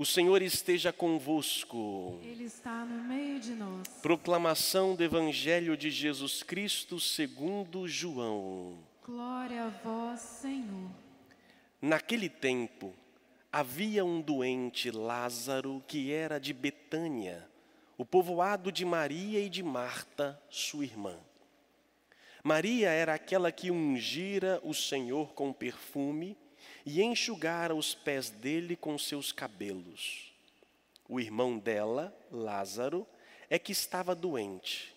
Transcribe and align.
O 0.00 0.06
Senhor 0.06 0.40
esteja 0.40 0.94
convosco. 0.94 2.18
Ele 2.22 2.44
está 2.44 2.86
no 2.86 3.04
meio 3.04 3.38
de 3.38 3.50
nós. 3.50 3.86
Proclamação 4.00 4.96
do 4.96 5.04
Evangelho 5.04 5.76
de 5.76 5.90
Jesus 5.90 6.42
Cristo 6.42 6.98
segundo 6.98 7.86
João. 7.86 8.78
Glória 9.04 9.64
a 9.64 9.68
vós, 9.68 10.20
Senhor. 10.20 10.90
Naquele 11.82 12.30
tempo, 12.30 12.94
havia 13.52 14.02
um 14.02 14.22
doente, 14.22 14.90
Lázaro, 14.90 15.84
que 15.86 16.10
era 16.10 16.40
de 16.40 16.54
Betânia, 16.54 17.46
o 17.98 18.04
povoado 18.06 18.72
de 18.72 18.86
Maria 18.86 19.38
e 19.38 19.50
de 19.50 19.62
Marta, 19.62 20.42
sua 20.48 20.84
irmã. 20.84 21.18
Maria 22.42 22.88
era 22.88 23.12
aquela 23.12 23.52
que 23.52 23.70
ungira 23.70 24.62
o 24.64 24.72
Senhor 24.72 25.34
com 25.34 25.52
perfume 25.52 26.38
e 26.84 27.02
enxugara 27.02 27.74
os 27.74 27.94
pés 27.94 28.30
dele 28.30 28.76
com 28.76 28.98
seus 28.98 29.32
cabelos. 29.32 30.32
O 31.08 31.20
irmão 31.20 31.58
dela, 31.58 32.16
Lázaro, 32.30 33.06
é 33.48 33.58
que 33.58 33.72
estava 33.72 34.14
doente. 34.14 34.94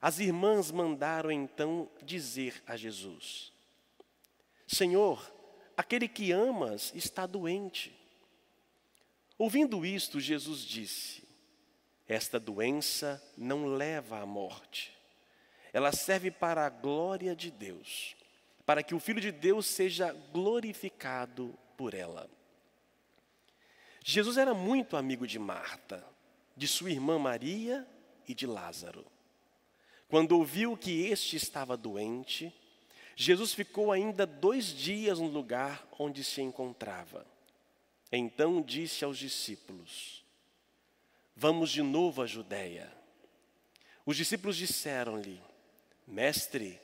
As 0.00 0.18
irmãs 0.18 0.70
mandaram 0.70 1.30
então 1.30 1.88
dizer 2.02 2.62
a 2.66 2.76
Jesus: 2.76 3.52
Senhor, 4.66 5.32
aquele 5.76 6.08
que 6.08 6.32
amas 6.32 6.92
está 6.94 7.26
doente. 7.26 7.94
Ouvindo 9.38 9.84
isto, 9.84 10.20
Jesus 10.20 10.60
disse: 10.60 11.22
Esta 12.08 12.38
doença 12.38 13.22
não 13.36 13.66
leva 13.66 14.20
à 14.20 14.26
morte. 14.26 14.96
Ela 15.72 15.92
serve 15.92 16.30
para 16.30 16.64
a 16.64 16.70
glória 16.70 17.34
de 17.36 17.50
Deus 17.50 18.16
para 18.66 18.82
que 18.82 18.94
o 18.94 19.00
Filho 19.00 19.20
de 19.20 19.30
Deus 19.30 19.64
seja 19.64 20.12
glorificado 20.32 21.56
por 21.76 21.94
ela. 21.94 22.28
Jesus 24.04 24.36
era 24.36 24.52
muito 24.52 24.96
amigo 24.96 25.26
de 25.26 25.38
Marta, 25.38 26.04
de 26.56 26.66
sua 26.66 26.90
irmã 26.90 27.18
Maria 27.18 27.86
e 28.26 28.34
de 28.34 28.46
Lázaro. 28.46 29.06
Quando 30.08 30.32
ouviu 30.32 30.76
que 30.76 31.06
este 31.06 31.36
estava 31.36 31.76
doente, 31.76 32.52
Jesus 33.14 33.54
ficou 33.54 33.92
ainda 33.92 34.26
dois 34.26 34.66
dias 34.66 35.18
no 35.18 35.28
lugar 35.28 35.86
onde 35.98 36.22
se 36.22 36.42
encontrava. 36.42 37.26
Então 38.10 38.60
disse 38.62 39.04
aos 39.04 39.18
discípulos: 39.18 40.24
Vamos 41.34 41.70
de 41.70 41.82
novo 41.82 42.22
à 42.22 42.26
Judéia. 42.26 42.92
Os 44.04 44.16
discípulos 44.16 44.56
disseram-lhe: 44.56 45.40
Mestre, 46.06 46.80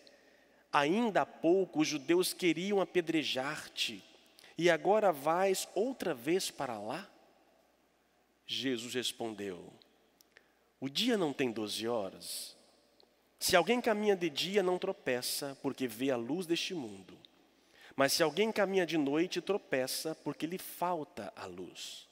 Ainda 0.73 1.23
há 1.23 1.27
pouco 1.27 1.81
os 1.81 1.89
judeus 1.89 2.33
queriam 2.33 2.81
apedrejar-te, 2.81 4.03
e 4.56 4.70
agora 4.70 5.12
vais 5.12 5.69
outra 5.75 6.14
vez 6.14 6.51
para 6.51 6.79
lá? 6.79 7.09
Jesus 8.47 8.95
respondeu: 8.95 9.73
O 10.81 10.89
dia 10.89 11.17
não 11.17 11.33
tem 11.33 11.51
doze 11.51 11.87
horas. 11.87 12.56
Se 13.39 13.56
alguém 13.56 13.81
caminha 13.81 14.14
de 14.14 14.31
dia, 14.31 14.62
não 14.62 14.79
tropeça, 14.79 15.59
porque 15.61 15.87
vê 15.87 16.11
a 16.11 16.17
luz 16.17 16.47
deste 16.47 16.75
mundo. 16.75 17.19
Mas 17.97 18.12
se 18.12 18.23
alguém 18.23 18.53
caminha 18.53 18.86
de 18.86 18.97
noite, 18.97 19.41
tropeça, 19.41 20.14
porque 20.14 20.47
lhe 20.47 20.59
falta 20.59 21.33
a 21.36 21.45
luz. 21.47 22.09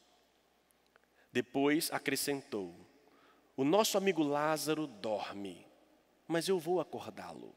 Depois 1.33 1.91
acrescentou: 1.93 2.75
O 3.57 3.65
nosso 3.65 3.97
amigo 3.97 4.23
Lázaro 4.23 4.87
dorme, 4.87 5.67
mas 6.27 6.49
eu 6.49 6.59
vou 6.59 6.81
acordá-lo. 6.81 7.55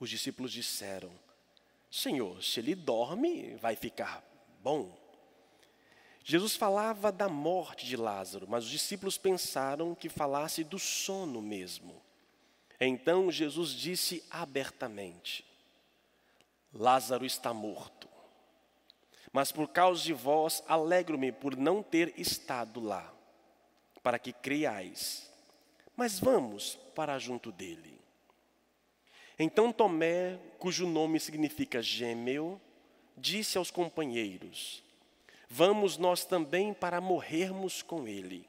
Os 0.00 0.08
discípulos 0.08 0.50
disseram: 0.50 1.12
Senhor, 1.90 2.42
se 2.42 2.58
ele 2.58 2.74
dorme, 2.74 3.54
vai 3.56 3.76
ficar 3.76 4.24
bom. 4.62 4.98
Jesus 6.24 6.56
falava 6.56 7.12
da 7.12 7.28
morte 7.28 7.86
de 7.86 7.96
Lázaro, 7.96 8.46
mas 8.48 8.64
os 8.64 8.70
discípulos 8.70 9.18
pensaram 9.18 9.94
que 9.94 10.08
falasse 10.08 10.64
do 10.64 10.78
sono 10.78 11.42
mesmo. 11.42 12.00
Então 12.80 13.30
Jesus 13.30 13.70
disse 13.72 14.24
abertamente: 14.30 15.44
Lázaro 16.72 17.26
está 17.26 17.52
morto. 17.52 18.08
Mas 19.32 19.52
por 19.52 19.68
causa 19.68 20.02
de 20.02 20.12
vós, 20.12 20.62
alegro-me 20.66 21.30
por 21.30 21.56
não 21.56 21.82
ter 21.82 22.12
estado 22.18 22.80
lá, 22.80 23.12
para 24.02 24.18
que 24.18 24.32
creiais. 24.32 25.30
Mas 25.94 26.18
vamos 26.18 26.76
para 26.94 27.18
junto 27.18 27.52
dele. 27.52 27.99
Então 29.42 29.72
Tomé, 29.72 30.38
cujo 30.58 30.86
nome 30.86 31.18
significa 31.18 31.80
gêmeo, 31.80 32.60
disse 33.16 33.56
aos 33.56 33.70
companheiros: 33.70 34.84
Vamos 35.48 35.96
nós 35.96 36.26
também 36.26 36.74
para 36.74 37.00
morrermos 37.00 37.80
com 37.80 38.06
ele. 38.06 38.46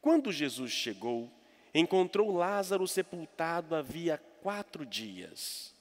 Quando 0.00 0.32
Jesus 0.32 0.72
chegou, 0.72 1.30
encontrou 1.72 2.36
Lázaro 2.36 2.88
sepultado 2.88 3.76
havia 3.76 4.18
quatro 4.42 4.84
dias. 4.84 5.72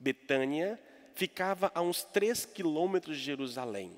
Betânia 0.00 0.80
ficava 1.14 1.70
a 1.74 1.82
uns 1.82 2.02
três 2.02 2.46
quilômetros 2.46 3.18
de 3.18 3.24
Jerusalém. 3.24 3.92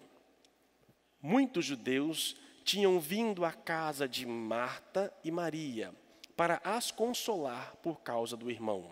Muitos 1.23 1.65
judeus 1.65 2.35
tinham 2.65 2.99
vindo 2.99 3.45
à 3.45 3.53
casa 3.53 4.09
de 4.09 4.27
Marta 4.27 5.15
e 5.23 5.31
Maria 5.31 5.95
para 6.39 6.61
as 6.63 6.93
consolar 6.93 7.75
por 7.83 8.01
causa 8.01 8.37
do 8.37 8.49
irmão. 8.49 8.89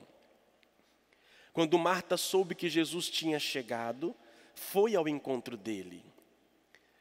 Quando 1.52 1.78
Marta 1.78 2.16
soube 2.16 2.56
que 2.56 2.68
Jesus 2.68 3.08
tinha 3.08 3.38
chegado, 3.38 4.16
foi 4.52 4.96
ao 4.96 5.06
encontro 5.06 5.56
dele. 5.56 6.04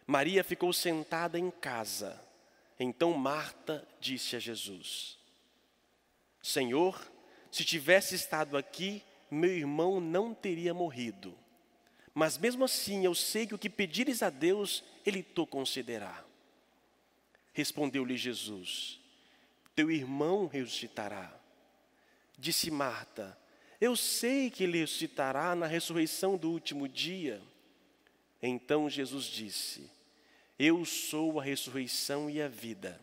Maria 0.06 0.44
ficou 0.44 0.72
sentada 0.72 1.40
em 1.40 1.50
casa. 1.50 2.24
Então 2.80 3.12
Marta 3.14 3.88
disse 4.00 4.36
a 4.36 4.40
Jesus: 4.40 5.18
Senhor, 6.44 7.12
se 7.50 7.66
tivesse 7.66 8.14
estado 8.14 8.56
aqui, 8.56 9.02
meu 9.32 9.50
irmão 9.50 10.00
não 10.00 10.32
teria 10.32 10.76
morrido. 10.76 11.36
Mas 12.14 12.38
mesmo 12.38 12.66
assim 12.66 13.04
eu 13.04 13.16
sei 13.16 13.48
que 13.48 13.56
o 13.56 13.58
que 13.58 13.70
pedires 13.70 14.22
a 14.22 14.30
Deus, 14.30 14.84
Ele 15.04 15.24
te 15.24 15.44
concederá. 15.48 16.24
Respondeu-lhe 17.52 18.16
Jesus: 18.16 19.04
teu 19.76 19.92
irmão 19.92 20.48
ressuscitará. 20.48 21.34
Disse 22.38 22.72
Marta: 22.72 23.38
Eu 23.80 23.96
sei 23.96 24.50
que 24.50 24.64
ele 24.64 24.80
ressuscitará 24.80 25.56
na 25.56 25.68
ressurreição 25.68 26.38
do 26.38 26.50
último 26.50 26.88
dia. 26.88 27.42
Então 28.42 28.90
Jesus 28.90 29.26
disse: 29.26 29.90
Eu 30.58 30.86
sou 30.86 31.40
a 31.40 31.44
ressurreição 31.44 32.30
e 32.30 32.42
a 32.42 32.48
vida. 32.48 33.00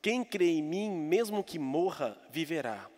Quem 0.00 0.22
crê 0.24 0.50
em 0.50 0.62
mim, 0.62 0.90
mesmo 0.90 1.42
que 1.42 1.58
morra, 1.58 2.16
viverá. 2.30 2.88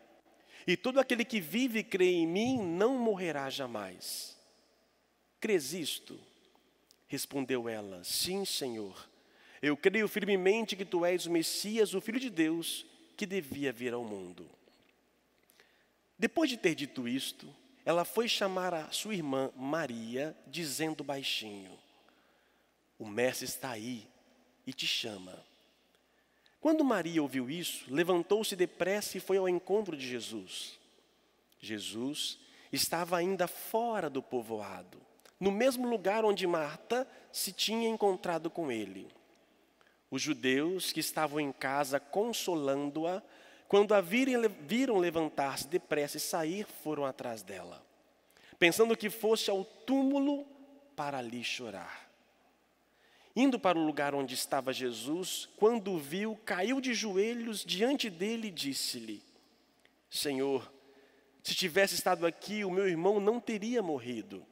E 0.67 0.77
todo 0.77 1.01
aquele 1.01 1.25
que 1.25 1.41
vive 1.41 1.79
e 1.79 1.85
crê 1.85 2.13
em 2.13 2.27
mim 2.27 2.59
não 2.59 2.99
morrerá 2.99 3.49
jamais. 3.49 4.37
Crês 5.41 5.73
isto? 5.73 6.21
Respondeu 7.07 7.69
ela: 7.69 8.05
Sim, 8.05 8.45
Senhor. 8.45 9.09
Eu 9.63 9.77
creio 9.77 10.07
firmemente 10.07 10.77
que 10.77 10.85
tu 10.85 11.05
és 11.05 11.27
o 11.27 11.31
Messias, 11.31 11.95
o 11.95 12.01
Filho 12.01 12.21
de 12.21 12.31
Deus, 12.31 12.87
que 13.19 13.27
devia 13.27 13.73
vir 13.73 13.93
ao 13.93 14.05
mundo. 14.05 14.49
Depois 16.17 16.49
de 16.49 16.57
ter 16.57 16.77
dito 16.77 17.09
isto, 17.09 17.53
ela 17.85 18.05
foi 18.05 18.29
chamar 18.29 18.73
a 18.73 18.93
sua 18.93 19.13
irmã 19.13 19.51
Maria, 19.57 20.37
dizendo 20.47 21.03
baixinho: 21.03 21.77
O 22.97 23.05
mestre 23.05 23.45
está 23.45 23.73
aí 23.73 24.09
e 24.65 24.73
te 24.73 24.87
chama. 24.87 25.45
Quando 26.61 26.85
Maria 26.85 27.21
ouviu 27.21 27.51
isso, 27.51 27.93
levantou-se 27.93 28.55
depressa 28.55 29.17
e 29.17 29.21
foi 29.21 29.37
ao 29.37 29.49
encontro 29.49 29.97
de 29.97 30.07
Jesus. 30.07 30.79
Jesus 31.61 32.39
estava 32.73 33.17
ainda 33.17 33.49
fora 33.49 34.09
do 34.09 34.23
povoado, 34.23 35.01
no 35.41 35.51
mesmo 35.51 35.89
lugar 35.89 36.25
onde 36.25 36.47
Marta 36.47 37.09
se 37.33 37.53
tinha 37.53 37.89
encontrado 37.89 38.49
com 38.49 38.71
ele. 38.71 39.09
Os 40.11 40.23
judeus 40.23 40.93
que 40.93 41.01
estavam 41.01 41.39
em 41.39 41.53
casa 41.53 42.01
consolando-a, 42.01 43.23
quando 43.67 43.93
a 43.93 44.01
viram 44.01 44.99
levantar-se 44.99 45.69
depressa 45.69 46.17
e 46.17 46.21
sair, 46.21 46.67
foram 46.83 47.05
atrás 47.05 47.43
dela, 47.43 47.85
pensando 48.59 48.97
que 48.97 49.11
fosse 49.11 49.51
ao 49.51 49.65
túmulo 49.65 50.47
para 50.97 51.19
ali 51.19 51.45
chorar. 51.45 52.09
Indo 53.37 53.61
para 53.61 53.79
o 53.79 53.85
lugar 53.85 54.15
onde 54.15 54.35
estava 54.35 54.73
Jesus, 54.73 55.49
quando 55.57 55.93
o 55.93 55.99
viu, 55.99 56.35
caiu 56.45 56.81
de 56.81 56.95
joelhos 56.95 57.65
diante 57.65 58.09
dele 58.09 58.49
e 58.49 58.51
disse-lhe: 58.51 59.23
Senhor, 60.11 60.73
se 61.43 61.55
tivesse 61.55 61.95
estado 61.95 62.27
aqui, 62.27 62.65
o 62.65 62.71
meu 62.71 62.89
irmão 62.89 63.21
não 63.21 63.39
teria 63.39 63.83
morrido. 63.83 64.45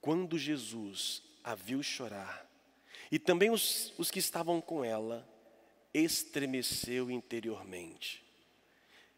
Quando 0.00 0.38
Jesus 0.38 1.22
a 1.44 1.54
viu 1.54 1.82
chorar, 1.82 2.47
e 3.10 3.18
também 3.18 3.50
os, 3.50 3.92
os 3.98 4.10
que 4.10 4.18
estavam 4.18 4.60
com 4.60 4.84
ela, 4.84 5.26
estremeceu 5.92 7.10
interiormente. 7.10 8.24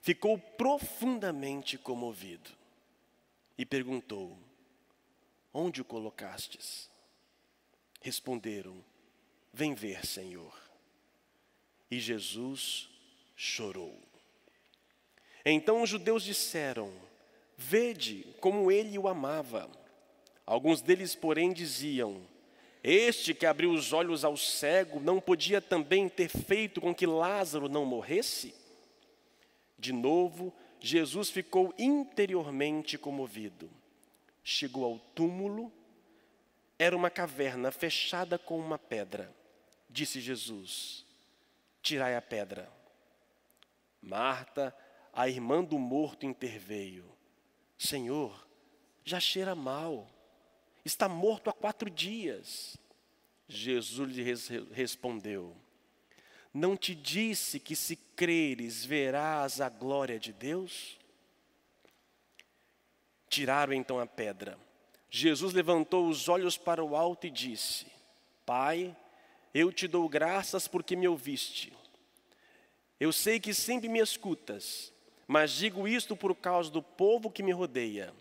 Ficou 0.01 0.39
profundamente 0.39 1.77
comovido 1.77 2.51
e 3.59 3.67
perguntou: 3.67 4.39
Onde 5.53 5.81
o 5.81 5.85
colocastes? 5.85 6.89
Responderam: 8.01 8.83
Vem 9.53 9.75
ver, 9.75 10.07
Senhor. 10.07 10.59
E 11.91 11.99
Jesus 11.99 12.89
chorou. 13.37 14.01
Então 15.45 15.83
os 15.83 15.91
judeus 15.91 16.23
disseram: 16.23 16.93
Vede 17.57 18.27
como 18.41 18.71
ele 18.71 18.97
o 18.97 19.09
amava. 19.09 19.71
Alguns 20.47 20.81
deles, 20.81 21.15
porém, 21.15 21.53
diziam: 21.53 22.27
Este 22.83 23.35
que 23.35 23.45
abriu 23.45 23.73
os 23.73 23.93
olhos 23.93 24.25
ao 24.25 24.37
cego 24.37 25.01
não 25.01 25.21
podia 25.21 25.61
também 25.61 26.09
ter 26.09 26.29
feito 26.29 26.81
com 26.81 26.95
que 26.95 27.07
Lázaro 27.07 27.69
não 27.69 27.85
morresse? 27.85 28.55
De 29.79 29.93
novo, 29.93 30.53
Jesus 30.81 31.29
ficou 31.31 31.75
interiormente 31.79 32.97
comovido. 32.97 33.71
Chegou 34.43 34.85
ao 34.85 34.99
túmulo, 35.15 35.71
era 36.79 36.97
uma 36.97 37.11
caverna 37.11 37.71
fechada 37.71 38.39
com 38.39 38.59
uma 38.59 38.79
pedra. 38.79 39.35
Disse 39.89 40.21
Jesus: 40.21 41.05
Tirai 41.83 42.17
a 42.17 42.23
pedra. 42.23 42.71
Marta, 44.01 44.75
a 45.13 45.29
irmã 45.29 45.63
do 45.63 45.79
morto, 45.79 46.25
interveio: 46.25 47.05
Senhor, 47.77 48.47
já 49.05 49.21
cheira 49.21 49.55
mal, 49.55 50.09
está 50.85 51.09
morto 51.09 51.51
há 51.51 51.53
quatro 51.53 51.91
dias. 51.91 52.77
Jesus 53.49 54.11
lhe 54.11 54.25
respondeu: 54.73 55.57
Não 56.53 56.77
te 56.77 56.95
disse 56.95 57.59
que 57.59 57.75
se 57.75 57.97
creres 57.97 58.85
verás 58.85 59.61
a 59.61 59.69
glória 59.69 60.19
de 60.19 60.33
Deus? 60.33 60.99
Tiraram 63.29 63.73
então 63.73 63.99
a 63.99 64.07
pedra. 64.07 64.59
Jesus 65.11 65.53
levantou 65.53 66.09
os 66.09 66.29
olhos 66.29 66.57
para 66.57 66.85
o 66.85 66.95
alto 66.95 67.27
e 67.27 67.31
disse: 67.31 67.87
Pai, 68.47 68.97
eu 69.53 69.73
te 69.73 69.89
dou 69.89 70.09
graças 70.09 70.69
porque 70.69 70.95
me 70.95 71.09
ouviste. 71.09 71.73
Eu 72.99 73.13
sei 73.13 73.41
que 73.41 73.53
sempre 73.55 73.89
me 73.89 73.99
escutas, 73.99 74.93
mas 75.27 75.53
digo 75.53 75.89
isto 75.89 76.15
por 76.15 76.35
causa 76.37 76.71
do 76.71 76.83
povo 76.83 77.31
que 77.31 77.43
me 77.43 77.51
rodeia, 77.51 78.13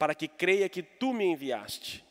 para 0.00 0.14
que 0.14 0.26
creia 0.26 0.66
que 0.66 0.82
tu 0.82 1.12
me 1.12 1.26
enviaste. 1.26 2.02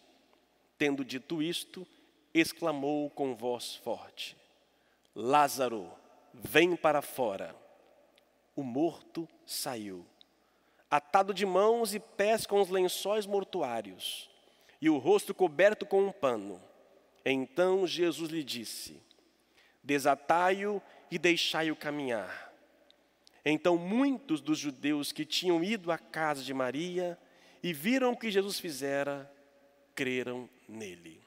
Tendo 0.78 1.04
dito 1.04 1.42
isto, 1.42 1.88
exclamou 2.32 3.10
com 3.10 3.36
voz 3.36 3.78
forte: 3.78 4.38
Lázaro, 5.16 5.92
vem 6.32 6.76
para 6.76 7.02
fora. 7.02 7.56
O 8.56 8.62
morto 8.62 9.28
saiu, 9.44 10.06
atado 10.88 11.34
de 11.34 11.48
mãos 11.48 11.96
e 11.96 12.00
pés 12.00 12.46
com 12.46 12.62
os 12.62 12.70
lençóis 12.70 13.26
mortuários, 13.26 14.30
e 14.80 14.88
o 14.88 15.00
rosto 15.00 15.34
coberto 15.34 15.84
com 15.84 16.04
um 16.04 16.12
pano. 16.12 16.62
Então 17.26 17.88
Jesus 17.88 18.30
lhe 18.30 18.44
disse: 18.44 19.02
Desatai-o 19.84 20.80
e 21.10 21.18
deixai-o 21.18 21.76
caminhar. 21.76 22.54
Então 23.44 23.78
muitos 23.78 24.42
dos 24.42 24.60
judeus 24.60 25.12
que 25.12 25.26
tinham 25.26 25.64
ido 25.64 25.92
à 25.92 25.98
casa 25.98 26.44
de 26.44 26.54
Maria 26.54 27.18
e 27.62 27.74
viram 27.74 28.12
o 28.14 28.18
que 28.18 28.32
Jesus 28.32 28.60
fizera, 28.60 29.32
creram 29.94 30.50
nele. 30.68 31.22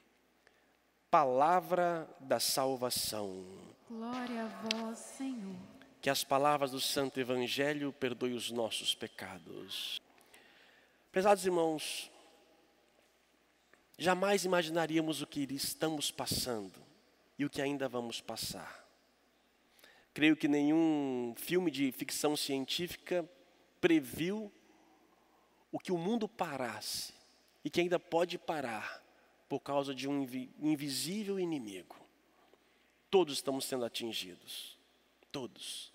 Palavra 1.10 2.08
da 2.20 2.40
salvação. 2.40 3.44
Glória 3.88 4.44
a 4.44 4.46
vós, 4.46 4.98
Senhor. 4.98 5.56
Que 6.00 6.08
as 6.08 6.24
palavras 6.24 6.70
do 6.70 6.80
Santo 6.80 7.20
Evangelho 7.20 7.92
perdoem 7.92 8.34
os 8.34 8.50
nossos 8.50 8.94
pecados. 8.94 10.00
Prezados 11.12 11.44
irmãos, 11.44 12.10
jamais 13.98 14.44
imaginaríamos 14.44 15.20
o 15.20 15.26
que 15.26 15.46
estamos 15.52 16.10
passando 16.10 16.80
e 17.38 17.44
o 17.44 17.50
que 17.50 17.60
ainda 17.60 17.88
vamos 17.88 18.20
passar. 18.20 18.82
Creio 20.14 20.36
que 20.36 20.48
nenhum 20.48 21.34
filme 21.36 21.70
de 21.70 21.92
ficção 21.92 22.36
científica 22.36 23.28
previu 23.80 24.50
o 25.72 25.78
que 25.78 25.90
o 25.90 25.98
mundo 25.98 26.28
parasse 26.28 27.14
e 27.64 27.70
que 27.70 27.80
ainda 27.80 27.98
pode 27.98 28.38
parar 28.38 29.02
por 29.48 29.60
causa 29.60 29.94
de 29.94 30.06
um 30.06 30.22
invisível 30.60 31.40
inimigo. 31.40 31.96
Todos 33.10 33.34
estamos 33.34 33.64
sendo 33.64 33.84
atingidos. 33.84 34.78
Todos. 35.30 35.92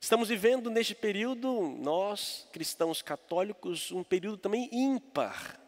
Estamos 0.00 0.28
vivendo 0.28 0.70
neste 0.70 0.94
período, 0.94 1.60
nós, 1.78 2.48
cristãos 2.52 3.02
católicos, 3.02 3.90
um 3.92 4.02
período 4.02 4.38
também 4.38 4.68
ímpar. 4.72 5.60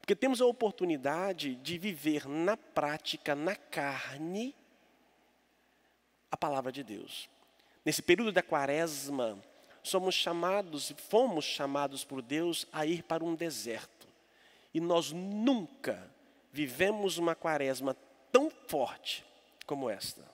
Porque 0.00 0.16
temos 0.16 0.40
a 0.40 0.46
oportunidade 0.46 1.54
de 1.56 1.78
viver 1.78 2.26
na 2.26 2.56
prática, 2.56 3.34
na 3.34 3.54
carne, 3.54 4.54
a 6.30 6.36
palavra 6.36 6.72
de 6.72 6.82
Deus. 6.82 7.28
Nesse 7.84 8.02
período 8.02 8.32
da 8.32 8.42
quaresma, 8.42 9.38
somos 9.88 10.14
chamados, 10.14 10.92
fomos 11.08 11.44
chamados 11.44 12.04
por 12.04 12.22
Deus 12.22 12.66
a 12.72 12.86
ir 12.86 13.02
para 13.02 13.24
um 13.24 13.34
deserto. 13.34 14.06
E 14.72 14.80
nós 14.80 15.12
nunca 15.12 16.10
vivemos 16.52 17.18
uma 17.18 17.34
quaresma 17.34 17.96
tão 18.30 18.50
forte 18.50 19.24
como 19.66 19.88
esta. 19.88 20.24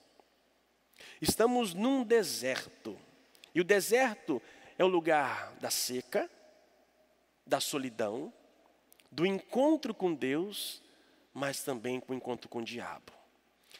Estamos 1.21 1.73
num 1.73 2.03
deserto. 2.03 2.97
E 3.53 3.61
o 3.61 3.63
deserto 3.63 4.41
é 4.77 4.83
o 4.83 4.87
lugar 4.87 5.53
da 5.61 5.69
seca, 5.69 6.29
da 7.45 7.59
solidão, 7.59 8.33
do 9.11 9.25
encontro 9.25 9.93
com 9.93 10.13
Deus, 10.13 10.81
mas 11.33 11.63
também 11.63 11.99
com 11.99 12.13
o 12.13 12.15
encontro 12.15 12.49
com 12.49 12.59
o 12.59 12.63
diabo. 12.63 13.13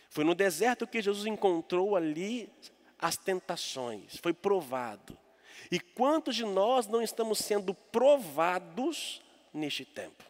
Foi 0.10 0.24
no 0.24 0.34
deserto 0.34 0.88
que 0.88 1.02
Jesus 1.02 1.26
encontrou 1.26 1.96
ali 1.96 2.50
as 2.98 3.18
tentações, 3.18 4.18
foi 4.18 4.34
provado. 4.34 5.18
E 5.72 5.80
quantos 5.80 6.36
de 6.36 6.46
nós 6.46 6.88
não 6.88 7.02
estamos 7.02 7.40
sendo 7.40 7.74
provados 7.74 9.22
neste 9.54 9.86
tempo? 9.86 10.24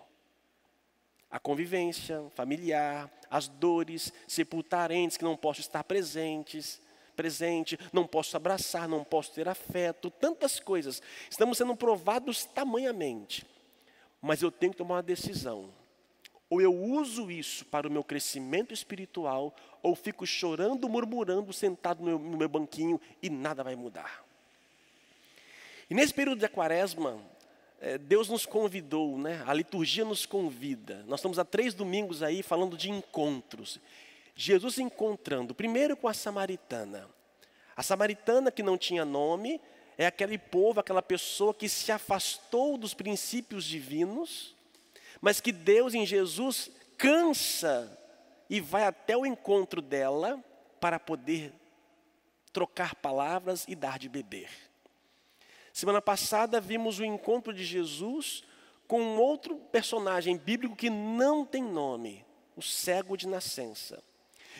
A 1.30 1.39
convivência 1.39 2.24
familiar, 2.36 3.12
as 3.30 3.48
dores, 3.48 4.13
sepultar 4.27 4.92
entes 4.92 5.18
que 5.18 5.24
não 5.24 5.36
posso 5.36 5.60
estar 5.60 5.83
presentes, 5.83 6.81
presente, 7.16 7.77
não 7.92 8.06
posso 8.06 8.38
abraçar, 8.38 8.88
não 8.88 9.04
posso 9.04 9.33
ter 9.33 9.48
afeto, 9.48 10.10
tantas 10.10 10.60
coisas. 10.60 11.01
Estamos 11.30 11.57
sendo 11.57 11.75
provados 11.75 12.45
tamanhamente. 12.45 13.45
Mas 14.22 14.42
eu 14.42 14.51
tenho 14.51 14.72
que 14.72 14.77
tomar 14.77 14.95
uma 14.95 15.04
decisão 15.04 15.74
ou 16.50 16.62
eu 16.62 16.74
uso 16.74 17.31
isso 17.31 17.66
para 17.66 17.88
o 17.88 17.92
meu 17.92 18.04
crescimento 18.04 18.74
espiritual, 18.74 19.53
ou 19.82 19.96
fico 19.96 20.25
chorando, 20.25 20.88
murmurando, 20.88 21.51
sentado 21.51 22.00
no 22.00 22.05
meu, 22.05 22.20
no 22.20 22.38
meu 22.38 22.50
banquinho 22.50 23.00
e 23.22 23.29
nada 23.29 23.63
vai 23.63 23.75
mudar. 23.75 24.25
E 25.89 25.94
nesse 25.94 26.13
período 26.13 26.39
de 26.39 26.48
quaresma, 26.48 27.22
é, 27.80 27.98
Deus 27.98 28.30
nos 28.30 28.46
convidou, 28.46 29.18
né? 29.18 29.44
a 29.46 29.54
liturgia 29.54 30.06
nos 30.06 30.25
convida. 30.25 31.04
Nós 31.08 31.20
estamos 31.20 31.38
há 31.38 31.46
três 31.46 31.74
domingos 31.74 32.24
aí 32.24 32.42
falando 32.42 32.77
de 32.77 32.89
encontros. 32.89 33.80
Jesus 34.36 34.80
encontrando, 34.80 35.54
primeiro 35.54 35.96
com 35.96 36.08
a 36.08 36.13
samaritana. 36.13 37.08
A 37.75 37.84
samaritana 37.84 38.51
que 38.51 38.63
não 38.63 38.77
tinha 38.77 39.06
nome, 39.06 39.62
é 39.98 40.06
aquele 40.06 40.38
povo, 40.38 40.80
aquela 40.80 41.01
pessoa 41.01 41.54
que 41.54 41.70
se 41.70 41.92
afastou 41.92 42.77
dos 42.77 42.94
princípios 42.94 43.63
divinos, 43.63 44.56
mas 45.22 45.39
que 45.39 45.51
Deus 45.51 45.94
em 45.94 46.06
Jesus 46.06 46.70
cansa 46.98 47.98
e 48.50 48.60
vai 48.60 48.84
até 48.84 49.15
o 49.15 49.25
encontro 49.25 49.82
dela 49.82 50.44
para 50.80 51.00
poder 51.00 51.54
trocar 52.51 52.96
palavras 52.96 53.65
e 53.68 53.75
dar 53.75 53.98
de 53.98 54.10
beber. 54.10 54.50
Semana 55.75 56.01
passada 56.01 56.62
vimos 56.62 57.00
o 57.00 57.03
encontro 57.03 57.53
de 57.53 57.65
Jesus 57.65 58.46
com 58.88 59.01
um 59.01 59.20
outro 59.20 59.58
personagem 59.58 60.38
bíblico 60.38 60.74
que 60.74 60.89
não 60.89 61.44
tem 61.44 61.62
nome, 61.62 62.25
o 62.55 62.62
cego 62.62 63.17
de 63.17 63.27
nascença. 63.27 64.01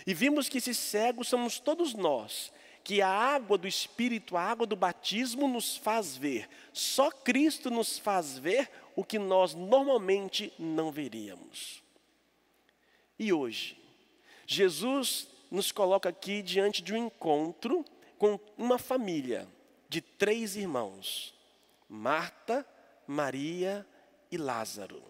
E 0.05 0.13
vimos 0.13 0.50
que 0.50 0.57
esses 0.57 0.77
cegos 0.77 1.29
somos 1.29 1.57
todos 1.57 1.93
nós, 1.93 2.51
que 2.84 3.01
a 3.01 3.07
água 3.07 3.57
do 3.57 3.65
Espírito, 3.65 4.36
a 4.36 4.41
água 4.41 4.67
do 4.67 4.75
batismo 4.75 5.48
nos 5.48 5.77
faz 5.77 6.17
ver. 6.17 6.50
Só 6.74 7.10
Cristo 7.10 7.72
nos 7.72 7.98
faz 7.98 8.38
ver 8.38 8.69
o 8.93 9.01
que 9.01 9.17
nós 9.17 9.53
normalmente 9.53 10.51
não 10.60 10.91
veríamos. 10.91 11.81
E 13.17 13.31
hoje, 13.31 13.81
Jesus 14.45 15.29
nos 15.50 15.72
coloca 15.72 16.10
aqui 16.10 16.41
diante 16.41 16.81
de 16.81 16.93
um 16.93 16.98
encontro 16.98 17.86
com 18.17 18.38
uma 18.57 18.77
família 18.77 19.48
de 19.95 20.01
três 20.01 20.57
irmãos: 20.57 21.33
Marta, 21.87 22.65
Maria 23.07 23.87
e 24.29 24.37
Lázaro. 24.37 25.01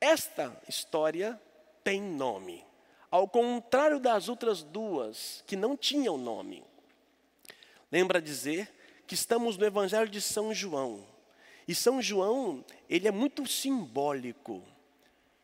Esta 0.00 0.60
história 0.68 1.40
tem 1.84 2.02
nome, 2.02 2.66
ao 3.08 3.28
contrário 3.28 4.00
das 4.00 4.28
outras 4.28 4.64
duas 4.64 5.44
que 5.46 5.54
não 5.54 5.76
tinham 5.76 6.18
nome. 6.18 6.64
Lembra 7.92 8.20
dizer 8.20 8.68
que 9.06 9.14
estamos 9.14 9.56
no 9.56 9.64
Evangelho 9.64 10.08
de 10.08 10.20
São 10.20 10.52
João. 10.52 11.06
E 11.68 11.72
São 11.72 12.02
João, 12.02 12.64
ele 12.90 13.06
é 13.06 13.12
muito 13.12 13.46
simbólico. 13.46 14.60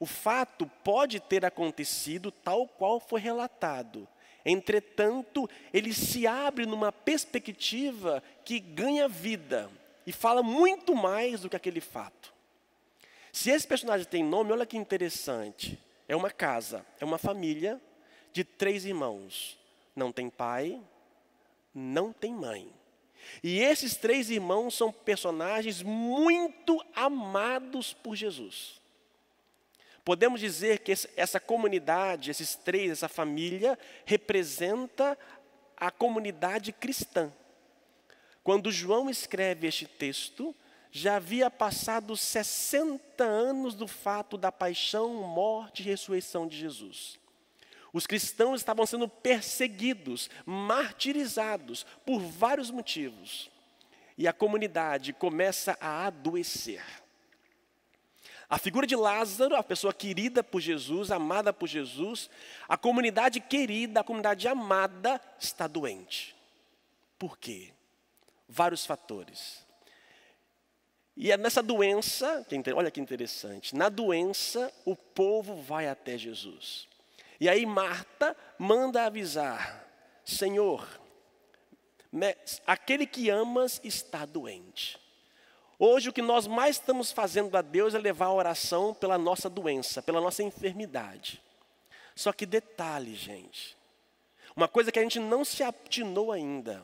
O 0.01 0.07
fato 0.07 0.67
pode 0.83 1.21
ter 1.21 1.45
acontecido 1.45 2.33
tal 2.33 2.67
qual 2.67 2.99
foi 2.99 3.21
relatado. 3.21 4.09
Entretanto, 4.45 5.49
ele 5.73 5.93
se 5.93 6.27
abre 6.27 6.67
numa 6.67 6.91
perspectiva 6.91 8.23
que 8.45 8.59
ganha 8.59 9.09
vida 9.09 9.71
e 10.07 10.13
fala 10.13 10.43
muito 10.43 10.95
mais 10.95 11.43
do 11.43 11.51
que 11.51 11.57
aquele 11.57 11.81
fato. 11.81 12.33
Se 13.33 13.51
esse 13.51 13.67
personagem 13.67 14.07
tem 14.07 14.25
nome, 14.25 14.53
olha 14.53 14.67
que 14.67 14.77
interessante. 14.77 15.79
É 16.09 16.17
uma 16.17 16.31
casa, 16.31 16.85
é 16.99 17.05
uma 17.05 17.19
família 17.19 17.81
de 18.33 18.43
três 18.43 18.85
irmãos. 18.85 19.59
Não 19.95 20.11
tem 20.11 20.29
pai, 20.29 20.81
não 21.75 22.13
tem 22.13 22.35
mãe. 22.35 22.73
E 23.43 23.61
esses 23.61 23.95
três 23.95 24.31
irmãos 24.31 24.75
são 24.75 24.91
personagens 24.91 25.83
muito 25.83 26.85
amados 26.95 27.93
por 27.93 28.17
Jesus. 28.17 28.80
Podemos 30.05 30.41
dizer 30.41 30.81
que 30.81 30.93
essa 31.17 31.39
comunidade, 31.39 32.31
esses 32.31 32.55
três, 32.55 32.91
essa 32.91 33.09
família, 33.09 33.79
representa 34.05 35.17
a 35.77 35.91
comunidade 35.91 36.73
cristã. 36.73 37.33
Quando 38.43 38.73
João 38.73 39.11
escreve 39.11 39.67
este 39.67 39.87
texto, 39.87 40.55
já 40.91 41.17
havia 41.17 41.51
passado 41.51 42.17
60 42.17 43.23
anos 43.23 43.75
do 43.75 43.87
fato 43.87 44.37
da 44.37 44.51
paixão, 44.51 45.15
morte 45.23 45.83
e 45.83 45.87
ressurreição 45.87 46.49
de 46.49 46.59
Jesus. 46.59 47.19
Os 47.93 48.07
cristãos 48.07 48.61
estavam 48.61 48.87
sendo 48.87 49.09
perseguidos, 49.09 50.31
martirizados 50.47 51.85
por 52.05 52.21
vários 52.21 52.71
motivos. 52.71 53.51
E 54.17 54.29
a 54.29 54.33
comunidade 54.33 55.13
começa 55.13 55.77
a 55.81 56.07
adoecer. 56.07 56.85
A 58.51 58.59
figura 58.59 58.85
de 58.85 58.97
Lázaro, 58.97 59.55
a 59.55 59.63
pessoa 59.63 59.95
querida 59.95 60.43
por 60.43 60.61
Jesus, 60.61 61.13
amada 61.13 61.53
por 61.53 61.69
Jesus, 61.69 62.29
a 62.69 62.77
comunidade 62.77 63.39
querida, 63.39 64.01
a 64.01 64.05
comunidade 64.05 64.49
amada, 64.49 65.21
está 65.39 65.69
doente. 65.69 66.35
Por 67.17 67.39
quê? 67.39 67.71
Vários 68.49 68.85
fatores. 68.85 69.65
E 71.17 71.31
é 71.31 71.37
nessa 71.37 71.63
doença, 71.63 72.45
olha 72.75 72.91
que 72.91 73.01
interessante, 73.01 73.77
na 73.77 73.89
doença 73.89 74.73
o 74.85 74.97
povo 74.97 75.63
vai 75.63 75.87
até 75.87 76.19
Jesus. 76.19 76.89
E 77.39 77.49
aí 77.49 77.65
Marta 77.65 78.37
manda 78.59 79.05
avisar: 79.05 79.87
Senhor, 80.25 80.89
aquele 82.67 83.07
que 83.07 83.31
amas 83.31 83.81
está 83.85 84.25
doente. 84.25 84.99
Hoje 85.83 86.11
o 86.11 86.13
que 86.13 86.21
nós 86.21 86.47
mais 86.47 86.77
estamos 86.77 87.11
fazendo 87.11 87.57
a 87.57 87.63
Deus 87.63 87.95
é 87.95 87.99
levar 87.99 88.27
a 88.27 88.35
oração 88.35 88.93
pela 88.93 89.17
nossa 89.17 89.49
doença, 89.49 90.03
pela 90.03 90.21
nossa 90.21 90.43
enfermidade. 90.43 91.41
Só 92.15 92.35
que 92.35 92.45
detalhe, 92.45 93.15
gente. 93.15 93.79
Uma 94.55 94.69
coisa 94.69 94.93
que 94.93 94.99
a 94.99 95.03
gente 95.03 95.19
não 95.19 95.43
se 95.43 95.63
atinou 95.63 96.33
ainda. 96.33 96.83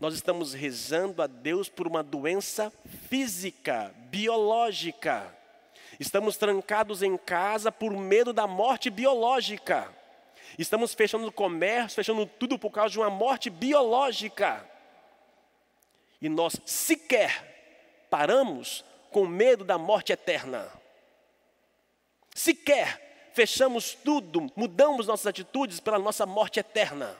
Nós 0.00 0.14
estamos 0.14 0.54
rezando 0.54 1.20
a 1.20 1.26
Deus 1.26 1.68
por 1.68 1.86
uma 1.86 2.02
doença 2.02 2.72
física, 3.10 3.94
biológica. 4.08 5.36
Estamos 5.98 6.38
trancados 6.38 7.02
em 7.02 7.18
casa 7.18 7.70
por 7.70 7.92
medo 7.92 8.32
da 8.32 8.46
morte 8.46 8.88
biológica. 8.88 9.94
Estamos 10.58 10.94
fechando 10.94 11.26
o 11.26 11.32
comércio, 11.32 11.96
fechando 11.96 12.24
tudo 12.24 12.58
por 12.58 12.70
causa 12.70 12.92
de 12.92 12.98
uma 13.00 13.10
morte 13.10 13.50
biológica. 13.50 14.66
E 16.22 16.28
nós 16.30 16.58
sequer 16.64 17.49
paramos 18.10 18.84
com 19.10 19.26
medo 19.26 19.64
da 19.64 19.78
morte 19.78 20.12
eterna. 20.12 20.68
Sequer 22.34 23.30
fechamos 23.32 23.94
tudo, 23.94 24.50
mudamos 24.56 25.06
nossas 25.06 25.26
atitudes 25.26 25.80
pela 25.80 25.98
nossa 25.98 26.26
morte 26.26 26.60
eterna. 26.60 27.16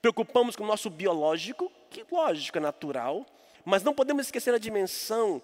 Preocupamos 0.00 0.54
com 0.54 0.62
o 0.62 0.66
nosso 0.66 0.88
biológico, 0.88 1.70
que 1.90 2.04
lógico 2.10 2.58
é 2.58 2.60
natural, 2.60 3.26
mas 3.64 3.82
não 3.82 3.94
podemos 3.94 4.26
esquecer 4.26 4.54
a 4.54 4.58
dimensão 4.58 5.42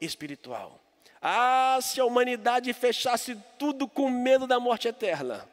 espiritual. 0.00 0.78
Ah, 1.20 1.78
se 1.82 2.00
a 2.00 2.04
humanidade 2.04 2.72
fechasse 2.72 3.36
tudo 3.58 3.88
com 3.88 4.08
medo 4.08 4.46
da 4.46 4.60
morte 4.60 4.86
eterna. 4.86 5.48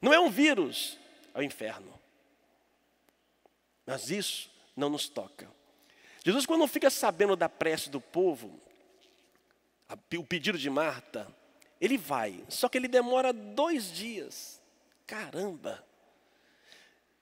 Não 0.00 0.14
é 0.14 0.20
um 0.20 0.30
vírus, 0.30 0.96
é 1.34 1.40
o 1.40 1.42
inferno. 1.42 1.92
Mas 3.84 4.10
isso 4.10 4.50
não 4.76 4.88
nos 4.88 5.08
toca. 5.08 5.55
Jesus, 6.26 6.44
quando 6.44 6.66
fica 6.66 6.90
sabendo 6.90 7.36
da 7.36 7.48
prece 7.48 7.88
do 7.88 8.00
povo, 8.00 8.58
o 10.18 10.24
pedido 10.24 10.58
de 10.58 10.68
Marta, 10.68 11.28
ele 11.80 11.96
vai, 11.96 12.42
só 12.48 12.68
que 12.68 12.76
ele 12.76 12.88
demora 12.88 13.32
dois 13.32 13.92
dias. 13.92 14.60
Caramba! 15.06 15.84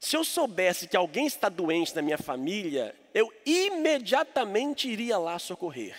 Se 0.01 0.17
eu 0.17 0.25
soubesse 0.25 0.89
que 0.89 0.97
alguém 0.97 1.27
está 1.27 1.51
doente 1.51 1.95
na 1.95 2.01
minha 2.01 2.17
família, 2.17 2.97
eu 3.13 3.31
imediatamente 3.45 4.89
iria 4.89 5.19
lá 5.19 5.39
socorrer. 5.39 5.95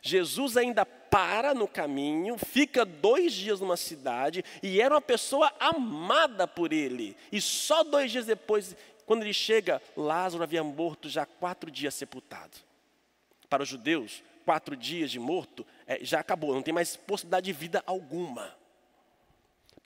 Jesus 0.00 0.56
ainda 0.56 0.86
para 0.86 1.52
no 1.52 1.68
caminho, 1.68 2.38
fica 2.38 2.86
dois 2.86 3.34
dias 3.34 3.60
numa 3.60 3.76
cidade 3.76 4.42
e 4.62 4.80
era 4.80 4.94
uma 4.94 5.00
pessoa 5.02 5.52
amada 5.60 6.48
por 6.48 6.72
ele. 6.72 7.14
E 7.30 7.38
só 7.38 7.84
dois 7.84 8.10
dias 8.10 8.24
depois, 8.24 8.74
quando 9.06 9.22
ele 9.22 9.32
chega, 9.32 9.82
Lázaro 9.96 10.42
havia 10.42 10.64
morto 10.64 11.08
já 11.08 11.26
quatro 11.26 11.70
dias 11.70 11.94
sepultado. 11.94 12.56
Para 13.48 13.62
os 13.62 13.68
judeus, 13.68 14.22
quatro 14.44 14.76
dias 14.76 15.10
de 15.10 15.18
morto 15.18 15.66
é, 15.86 16.04
já 16.04 16.20
acabou, 16.20 16.54
não 16.54 16.62
tem 16.62 16.74
mais 16.74 16.96
possibilidade 16.96 17.46
de 17.46 17.52
vida 17.52 17.82
alguma. 17.86 18.56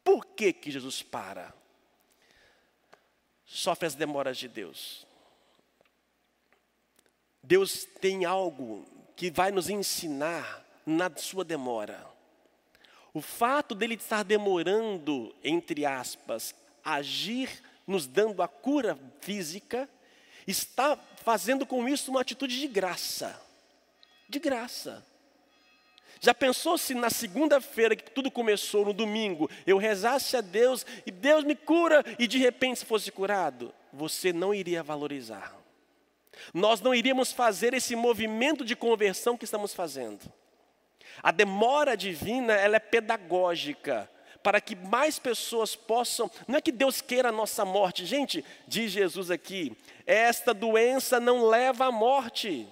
Por 0.05 0.25
que, 0.25 0.53
que 0.53 0.71
Jesus 0.71 1.03
para? 1.03 1.53
Sofre 3.45 3.87
as 3.87 3.95
demoras 3.95 4.39
de 4.39 4.49
Deus. 4.49 5.07
Deus 7.43 7.85
tem 8.01 8.25
algo 8.25 8.85
que 9.17 9.31
vai 9.31 9.51
nos 9.51 9.69
ensinar 9.69 10.65
na 10.85 11.11
sua 11.17 11.45
demora. 11.45 12.07
O 13.13 13.21
fato 13.21 13.75
dele 13.75 13.95
estar 13.95 14.23
demorando, 14.23 15.35
entre 15.43 15.85
aspas, 15.85 16.55
agir, 16.85 17.63
nos 17.89 18.07
dando 18.07 18.43
a 18.43 18.47
cura 18.47 18.97
física, 19.21 19.89
está 20.47 20.97
fazendo 21.25 21.67
com 21.67 21.89
isso 21.89 22.11
uma 22.11 22.21
atitude 22.21 22.61
de 22.61 22.69
graça. 22.69 23.41
De 24.29 24.39
graça. 24.39 25.05
Já 26.21 26.35
pensou 26.35 26.79
se 26.79 26.95
na 26.95 27.11
segunda-feira 27.11 27.97
que 27.97 28.11
tudo 28.11 28.31
começou, 28.31 28.85
no 28.85 28.93
domingo, 28.93 29.51
eu 29.67 29.79
rezasse 29.79 30.37
a 30.37 30.41
Deus 30.41 30.87
e 31.07 31.11
Deus 31.11 31.43
me 31.43 31.57
cura 31.57 32.05
e 32.19 32.27
de 32.27 32.39
repente 32.39 32.85
fosse 32.85 33.11
curado? 33.11 33.75
Você 33.93 34.33
não 34.33 34.55
iria 34.55 34.83
valorizar 34.83 35.59
nós 36.53 36.81
não 36.81 36.95
iríamos 36.95 37.33
fazer 37.33 37.75
esse 37.75 37.95
movimento 37.95 38.65
de 38.65 38.77
conversão 38.77 39.37
que 39.37 39.45
estamos 39.45 39.75
fazendo. 39.75 40.21
A 41.23 41.31
demora 41.31 41.97
divina, 41.97 42.53
ela 42.53 42.77
é 42.77 42.81
pedagógica, 42.81 44.11
para 44.43 44.61
que 44.61 44.75
mais 44.77 45.19
pessoas 45.19 45.75
possam, 45.75 46.31
não 46.47 46.57
é 46.59 46.61
que 46.61 46.73
Deus 46.73 47.01
queira 47.01 47.29
a 47.29 47.33
nossa 47.33 47.65
morte, 47.65 48.07
gente, 48.07 48.45
diz 48.67 48.91
Jesus 48.91 49.31
aqui, 49.31 49.77
esta 50.07 50.55
doença 50.55 51.21
não 51.21 51.49
leva 51.49 51.87
à 51.87 51.93
morte. 51.93 52.67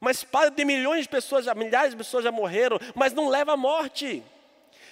Mas, 0.00 0.22
Padre, 0.22 0.52
tem 0.54 0.64
milhões 0.64 1.02
de 1.02 1.08
pessoas, 1.08 1.46
milhares 1.56 1.90
de 1.90 1.96
pessoas 1.96 2.22
já 2.22 2.30
morreram, 2.30 2.78
mas 2.94 3.12
não 3.12 3.28
leva 3.28 3.54
à 3.54 3.56
morte. 3.56 4.22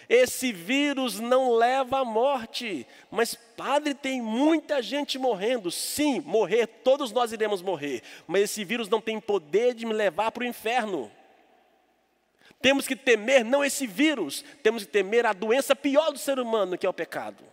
Esse 0.08 0.52
vírus 0.52 1.18
não 1.18 1.54
leva 1.54 1.98
à 1.98 2.04
morte, 2.04 2.86
mas 3.10 3.34
padre, 3.34 3.92
tem 3.92 4.22
muita 4.22 4.80
gente 4.80 5.18
morrendo. 5.18 5.68
Sim, 5.70 6.20
morrer, 6.20 6.66
todos 6.66 7.10
nós 7.10 7.32
iremos 7.32 7.60
morrer, 7.60 8.02
mas 8.26 8.42
esse 8.42 8.64
vírus 8.64 8.88
não 8.88 9.00
tem 9.00 9.18
poder 9.18 9.74
de 9.74 9.84
me 9.84 9.92
levar 9.92 10.30
para 10.30 10.44
o 10.44 10.46
inferno. 10.46 11.10
Temos 12.66 12.88
que 12.88 12.96
temer 12.96 13.44
não 13.44 13.64
esse 13.64 13.86
vírus, 13.86 14.44
temos 14.60 14.84
que 14.84 14.90
temer 14.90 15.24
a 15.24 15.32
doença 15.32 15.76
pior 15.76 16.10
do 16.10 16.18
ser 16.18 16.40
humano, 16.40 16.76
que 16.76 16.84
é 16.84 16.88
o 16.88 16.92
pecado. 16.92 17.44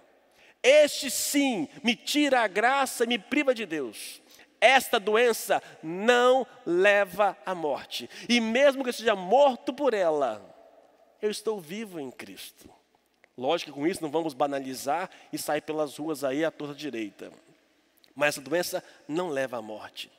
Este 0.64 1.12
sim 1.12 1.70
me 1.84 1.96
tira 1.96 2.42
a 2.42 2.48
graça 2.48 3.04
e 3.04 3.08
me 3.08 3.20
priva 3.20 3.54
de 3.54 3.64
Deus. 3.64 4.20
Esta 4.60 5.00
doença 5.00 5.62
não 5.84 6.48
leva 6.66 7.38
à 7.46 7.54
morte. 7.54 8.10
E 8.28 8.42
mesmo 8.42 8.82
que 8.82 8.90
eu 8.90 8.94
seja 8.94 9.14
morto 9.16 9.72
por 9.72 9.94
ela, 9.94 10.44
eu 11.22 11.30
estou 11.30 11.62
vivo 11.62 12.00
em 12.00 12.10
Cristo. 12.10 12.68
Lógico 13.38 13.72
que 13.72 13.78
com 13.78 13.86
isso 13.86 14.02
não 14.02 14.10
vamos 14.10 14.34
banalizar 14.34 15.12
e 15.32 15.38
sair 15.38 15.62
pelas 15.62 15.96
ruas 15.96 16.24
aí 16.24 16.44
à 16.44 16.50
torta 16.50 16.74
direita. 16.74 17.32
Mas 18.16 18.30
essa 18.30 18.42
doença 18.42 18.84
não 19.08 19.30
leva 19.30 19.58
à 19.58 19.62
morte. 19.62 20.12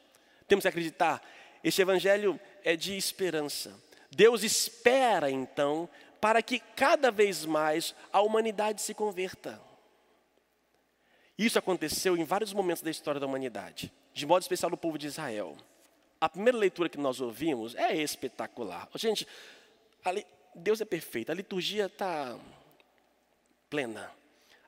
Temos 0.46 0.62
que 0.62 0.68
acreditar, 0.68 1.20
este 1.64 1.82
evangelho 1.82 2.38
é 2.62 2.76
de 2.76 2.96
esperança. 2.96 3.74
Deus 4.14 4.42
espera 4.42 5.30
então 5.30 5.88
para 6.20 6.42
que 6.42 6.58
cada 6.58 7.10
vez 7.10 7.44
mais 7.44 7.94
a 8.12 8.20
humanidade 8.22 8.80
se 8.80 8.94
converta. 8.94 9.60
Isso 11.36 11.58
aconteceu 11.58 12.16
em 12.16 12.24
vários 12.24 12.52
momentos 12.52 12.82
da 12.82 12.90
história 12.90 13.20
da 13.20 13.26
humanidade, 13.26 13.92
de 14.12 14.24
modo 14.24 14.42
especial 14.42 14.70
no 14.70 14.76
povo 14.76 14.96
de 14.96 15.08
Israel. 15.08 15.56
A 16.20 16.28
primeira 16.28 16.56
leitura 16.56 16.88
que 16.88 16.96
nós 16.96 17.20
ouvimos 17.20 17.74
é 17.74 17.94
espetacular. 17.96 18.88
Gente, 18.94 19.26
Deus 20.54 20.80
é 20.80 20.84
perfeito, 20.84 21.32
a 21.32 21.34
liturgia 21.34 21.86
está 21.86 22.38
plena. 23.68 24.10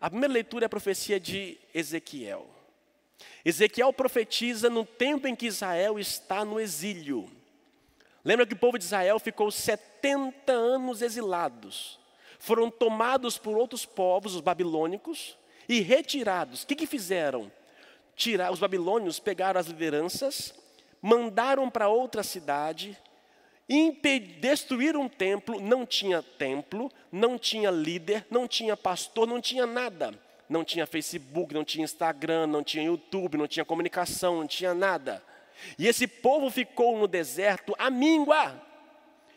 A 0.00 0.10
primeira 0.10 0.34
leitura 0.34 0.64
é 0.64 0.66
a 0.66 0.70
profecia 0.70 1.18
de 1.18 1.58
Ezequiel. 1.72 2.46
Ezequiel 3.44 3.92
profetiza 3.92 4.68
no 4.68 4.84
tempo 4.84 5.26
em 5.26 5.34
que 5.34 5.46
Israel 5.46 5.98
está 5.98 6.44
no 6.44 6.60
exílio. 6.60 7.30
Lembra 8.26 8.44
que 8.44 8.54
o 8.54 8.58
povo 8.58 8.76
de 8.76 8.84
Israel 8.84 9.20
ficou 9.20 9.52
70 9.52 10.50
anos 10.50 11.00
exilados. 11.00 11.96
Foram 12.40 12.68
tomados 12.68 13.38
por 13.38 13.56
outros 13.56 13.86
povos, 13.86 14.34
os 14.34 14.40
babilônicos, 14.40 15.38
e 15.68 15.80
retirados. 15.80 16.64
O 16.64 16.66
que, 16.66 16.74
que 16.74 16.88
fizeram? 16.88 17.52
Tirar, 18.16 18.50
os 18.50 18.58
babilônios 18.58 19.20
pegaram 19.20 19.60
as 19.60 19.68
lideranças, 19.68 20.52
mandaram 21.00 21.70
para 21.70 21.86
outra 21.86 22.24
cidade, 22.24 22.98
destruíram 24.40 25.02
um 25.02 25.08
templo, 25.08 25.60
não 25.60 25.86
tinha 25.86 26.20
templo, 26.20 26.90
não 27.12 27.38
tinha 27.38 27.70
líder, 27.70 28.26
não 28.28 28.48
tinha 28.48 28.76
pastor, 28.76 29.28
não 29.28 29.40
tinha 29.40 29.66
nada. 29.66 30.12
Não 30.48 30.64
tinha 30.64 30.84
Facebook, 30.84 31.54
não 31.54 31.64
tinha 31.64 31.84
Instagram, 31.84 32.48
não 32.48 32.64
tinha 32.64 32.86
YouTube, 32.86 33.38
não 33.38 33.46
tinha 33.46 33.64
comunicação, 33.64 34.40
não 34.40 34.48
tinha 34.48 34.74
nada. 34.74 35.22
E 35.78 35.86
esse 35.86 36.06
povo 36.06 36.50
ficou 36.50 36.98
no 36.98 37.06
deserto 37.06 37.74
à 37.78 37.90
míngua, 37.90 38.60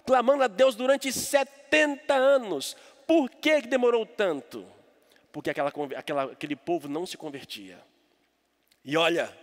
clamando 0.06 0.44
a 0.44 0.48
Deus 0.48 0.76
durante 0.76 1.12
70 1.12 2.14
anos. 2.14 2.76
Por 3.08 3.30
que 3.30 3.62
demorou 3.62 4.06
tanto? 4.06 4.66
Porque 5.32 5.50
aquela, 5.50 5.72
aquela, 5.96 6.24
aquele 6.24 6.56
povo 6.56 6.88
não 6.88 7.06
se 7.06 7.18
convertia. 7.18 7.80
E 8.84 8.98
olha, 8.98 9.36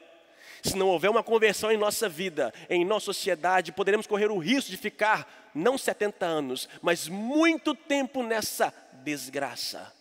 se 0.62 0.76
não 0.76 0.88
houver 0.88 1.10
uma 1.10 1.22
conversão 1.22 1.70
em 1.70 1.76
nossa 1.76 2.08
vida, 2.08 2.52
em 2.68 2.84
nossa 2.84 3.06
sociedade, 3.06 3.72
poderemos 3.72 4.06
correr 4.06 4.30
o 4.30 4.38
risco 4.38 4.70
de 4.70 4.76
ficar 4.76 5.50
não 5.54 5.78
70 5.78 6.26
anos, 6.26 6.68
mas 6.82 7.08
muito 7.08 7.74
tempo 7.74 8.22
nessa 8.22 8.72
desgraça. 9.04 9.95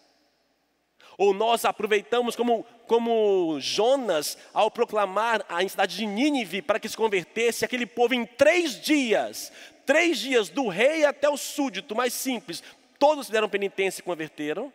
Ou 1.18 1.34
nós 1.34 1.66
aproveitamos 1.66 2.36
como, 2.36 2.66
como 2.88 3.58
Jonas 3.60 4.38
ao 4.54 4.70
proclamar 4.70 5.46
a 5.48 5.68
cidade 5.68 5.98
de 5.98 6.06
Nínive 6.06 6.62
para 6.62 6.80
que 6.80 6.90
se 6.90 6.98
convertesse 6.98 7.64
aquele 7.64 7.86
povo 7.86 8.14
em 8.14 8.26
três 8.26 8.80
dias. 8.82 9.52
Três 9.86 10.18
dias, 10.18 10.50
do 10.50 10.68
rei 10.68 11.06
até 11.06 11.30
o 11.30 11.38
súdito, 11.38 11.96
mais 11.96 12.14
simples. 12.14 12.64
Todos 12.98 13.28
fizeram 13.28 13.48
penitência 13.48 13.98
e 13.98 14.02
se 14.02 14.04
converteram. 14.04 14.74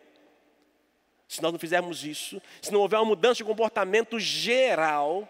Se 1.27 1.41
nós 1.41 1.51
não 1.51 1.59
fizermos 1.59 2.03
isso, 2.03 2.41
se 2.61 2.71
não 2.71 2.81
houver 2.81 2.97
uma 2.97 3.05
mudança 3.05 3.35
de 3.35 3.43
comportamento 3.43 4.19
geral, 4.19 5.27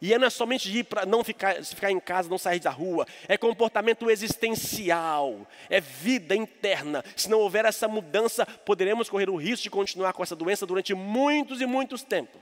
e 0.00 0.16
não 0.18 0.26
é 0.26 0.30
somente 0.30 0.70
ir 0.70 0.84
para 0.84 1.06
não 1.06 1.24
ficar, 1.24 1.62
ficar 1.64 1.90
em 1.90 2.00
casa, 2.00 2.28
não 2.28 2.38
sair 2.38 2.60
da 2.60 2.70
rua. 2.70 3.06
É 3.28 3.36
comportamento 3.36 4.10
existencial, 4.10 5.46
é 5.70 5.80
vida 5.80 6.34
interna. 6.34 7.04
Se 7.16 7.28
não 7.30 7.40
houver 7.40 7.64
essa 7.64 7.88
mudança, 7.88 8.44
poderemos 8.44 9.08
correr 9.08 9.30
o 9.30 9.36
risco 9.36 9.64
de 9.64 9.70
continuar 9.70 10.12
com 10.12 10.22
essa 10.22 10.36
doença 10.36 10.66
durante 10.66 10.94
muitos 10.94 11.60
e 11.60 11.66
muitos 11.66 12.02
tempos. 12.02 12.40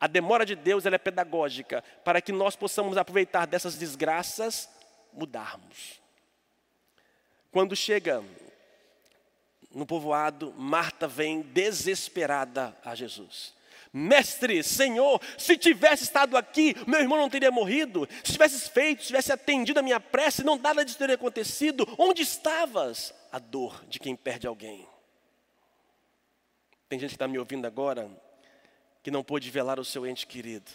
A 0.00 0.06
demora 0.06 0.46
de 0.46 0.54
Deus 0.54 0.86
é 0.86 0.96
pedagógica 0.96 1.82
para 2.04 2.20
que 2.20 2.30
nós 2.30 2.54
possamos 2.54 2.96
aproveitar 2.96 3.46
dessas 3.46 3.76
desgraças, 3.76 4.68
mudarmos. 5.12 6.00
Quando 7.50 7.74
chega 7.74 8.22
no 9.74 9.84
povoado, 9.84 10.54
Marta 10.56 11.08
vem 11.08 11.42
desesperada 11.42 12.76
a 12.84 12.94
Jesus. 12.94 13.57
Mestre, 13.92 14.62
Senhor, 14.62 15.20
se 15.36 15.56
tivesse 15.56 16.04
estado 16.04 16.36
aqui, 16.36 16.74
meu 16.86 17.00
irmão 17.00 17.18
não 17.18 17.30
teria 17.30 17.50
morrido. 17.50 18.08
Se 18.24 18.32
tivesse 18.32 18.70
feito, 18.70 19.02
se 19.02 19.08
tivesse 19.08 19.32
atendido 19.32 19.80
a 19.80 19.82
minha 19.82 20.00
prece, 20.00 20.44
não 20.44 20.56
nada 20.56 20.84
disso 20.84 20.98
teria 20.98 21.14
acontecido. 21.14 21.86
Onde 21.98 22.22
estavas? 22.22 23.14
A 23.30 23.38
dor 23.38 23.84
de 23.86 23.98
quem 23.98 24.16
perde 24.16 24.46
alguém. 24.46 24.86
Tem 26.88 26.98
gente 26.98 27.10
que 27.10 27.16
está 27.16 27.28
me 27.28 27.38
ouvindo 27.38 27.66
agora 27.66 28.10
que 29.02 29.10
não 29.10 29.22
pôde 29.22 29.50
velar 29.50 29.78
o 29.78 29.84
seu 29.84 30.06
ente 30.06 30.26
querido. 30.26 30.70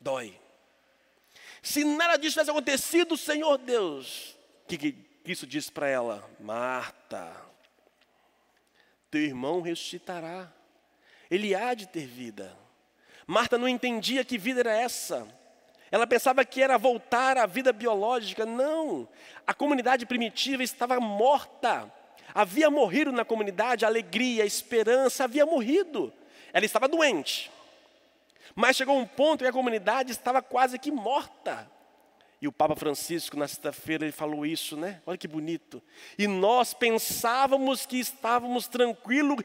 Dói. 0.00 0.38
Se 1.62 1.84
nada 1.84 2.16
disso 2.16 2.32
tivesse 2.34 2.50
acontecido, 2.50 3.16
Senhor 3.16 3.58
Deus, 3.58 4.36
que, 4.66 4.76
que 4.92 5.06
isso 5.24 5.46
diz 5.46 5.70
para 5.70 5.88
ela? 5.88 6.28
Marta, 6.40 7.34
teu 9.10 9.22
irmão 9.22 9.60
ressuscitará 9.60 10.52
ele 11.34 11.54
há 11.54 11.74
de 11.74 11.86
ter 11.86 12.06
vida. 12.06 12.56
Marta 13.26 13.58
não 13.58 13.68
entendia 13.68 14.24
que 14.24 14.38
vida 14.38 14.60
era 14.60 14.76
essa. 14.76 15.26
Ela 15.90 16.06
pensava 16.06 16.44
que 16.44 16.62
era 16.62 16.76
voltar 16.76 17.38
à 17.38 17.46
vida 17.46 17.72
biológica. 17.72 18.44
Não, 18.44 19.08
a 19.46 19.54
comunidade 19.54 20.06
primitiva 20.06 20.62
estava 20.62 20.98
morta. 21.00 21.92
Havia 22.34 22.70
morrido 22.70 23.12
na 23.12 23.24
comunidade 23.24 23.84
a 23.84 23.88
alegria, 23.88 24.42
a 24.42 24.46
esperança, 24.46 25.24
havia 25.24 25.46
morrido. 25.46 26.12
Ela 26.52 26.64
estava 26.64 26.88
doente. 26.88 27.50
Mas 28.54 28.76
chegou 28.76 28.98
um 28.98 29.06
ponto 29.06 29.42
em 29.42 29.44
que 29.44 29.50
a 29.50 29.52
comunidade 29.52 30.12
estava 30.12 30.42
quase 30.42 30.78
que 30.78 30.90
morta. 30.90 31.70
E 32.40 32.48
o 32.48 32.52
Papa 32.52 32.76
Francisco, 32.76 33.36
na 33.36 33.48
sexta-feira, 33.48 34.04
ele 34.04 34.12
falou 34.12 34.44
isso, 34.44 34.76
né? 34.76 35.00
Olha 35.06 35.16
que 35.16 35.26
bonito. 35.26 35.82
E 36.18 36.26
nós 36.26 36.74
pensávamos 36.74 37.86
que 37.86 37.98
estávamos 37.98 38.68
tranquilos, 38.68 39.42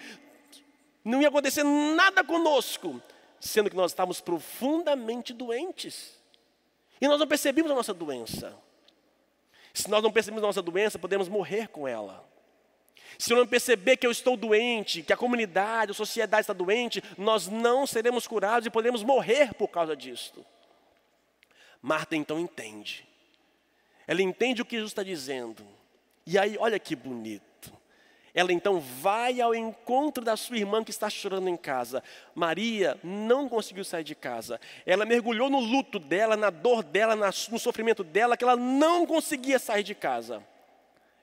não 1.10 1.22
ia 1.22 1.28
acontecer 1.28 1.64
nada 1.64 2.24
conosco, 2.24 3.02
sendo 3.40 3.70
que 3.70 3.76
nós 3.76 3.92
estávamos 3.92 4.22
profundamente 4.22 5.34
doentes. 5.34 6.18
E 7.02 7.08
nós 7.08 7.20
não 7.20 7.28
percebemos 7.28 7.72
a 7.72 7.76
nossa 7.76 7.94
doença. 7.94 8.56
Se 9.74 9.90
nós 9.90 10.04
não 10.04 10.12
percebemos 10.12 10.44
a 10.44 10.48
nossa 10.48 10.62
doença, 10.62 11.00
podemos 11.00 11.28
morrer 11.28 11.68
com 11.70 11.88
ela. 11.88 12.28
Se 13.18 13.34
eu 13.34 13.38
não 13.38 13.48
perceber 13.48 13.98
que 13.98 14.06
eu 14.06 14.12
estou 14.12 14.38
doente, 14.38 15.02
que 15.04 15.12
a 15.12 15.18
comunidade, 15.18 15.92
a 15.92 15.96
sociedade 15.96 16.42
está 16.42 16.54
doente, 16.54 17.04
nós 17.18 17.48
não 17.48 17.88
seremos 17.88 18.28
curados 18.28 18.66
e 18.66 18.70
podemos 18.70 19.04
morrer 19.04 19.54
por 19.54 19.68
causa 19.68 19.96
disso. 19.96 20.46
Marta 21.82 22.16
então 22.16 22.40
entende. 22.40 23.08
Ela 24.06 24.22
entende 24.22 24.62
o 24.62 24.66
que 24.66 24.76
Jesus 24.76 24.92
está 24.92 25.04
dizendo. 25.04 25.66
E 26.26 26.38
aí, 26.38 26.58
olha 26.58 26.80
que 26.80 26.96
bonito. 26.96 27.72
Ela 28.34 28.54
então 28.54 28.80
vai 28.80 29.42
ao 29.42 29.56
encontro 29.56 30.24
da 30.24 30.38
sua 30.38 30.58
irmã 30.58 30.84
que 30.84 30.92
está 30.92 31.10
chorando 31.10 31.50
em 31.50 31.58
casa. 31.58 32.04
Maria 32.36 32.98
não 33.04 33.50
conseguiu 33.50 33.84
sair 33.84 34.04
de 34.04 34.16
casa. 34.16 34.60
Ela 34.86 35.06
mergulhou 35.06 35.50
no 35.50 35.60
luto 35.60 36.00
dela, 36.00 36.38
na 36.38 36.50
dor 36.50 36.84
dela, 36.84 37.16
no 37.16 37.60
sofrimento 37.60 38.04
dela, 38.04 38.38
que 38.38 38.44
ela 38.44 38.56
não 38.56 39.06
conseguia 39.06 39.60
sair 39.60 39.84
de 39.84 39.96
casa. 39.96 40.44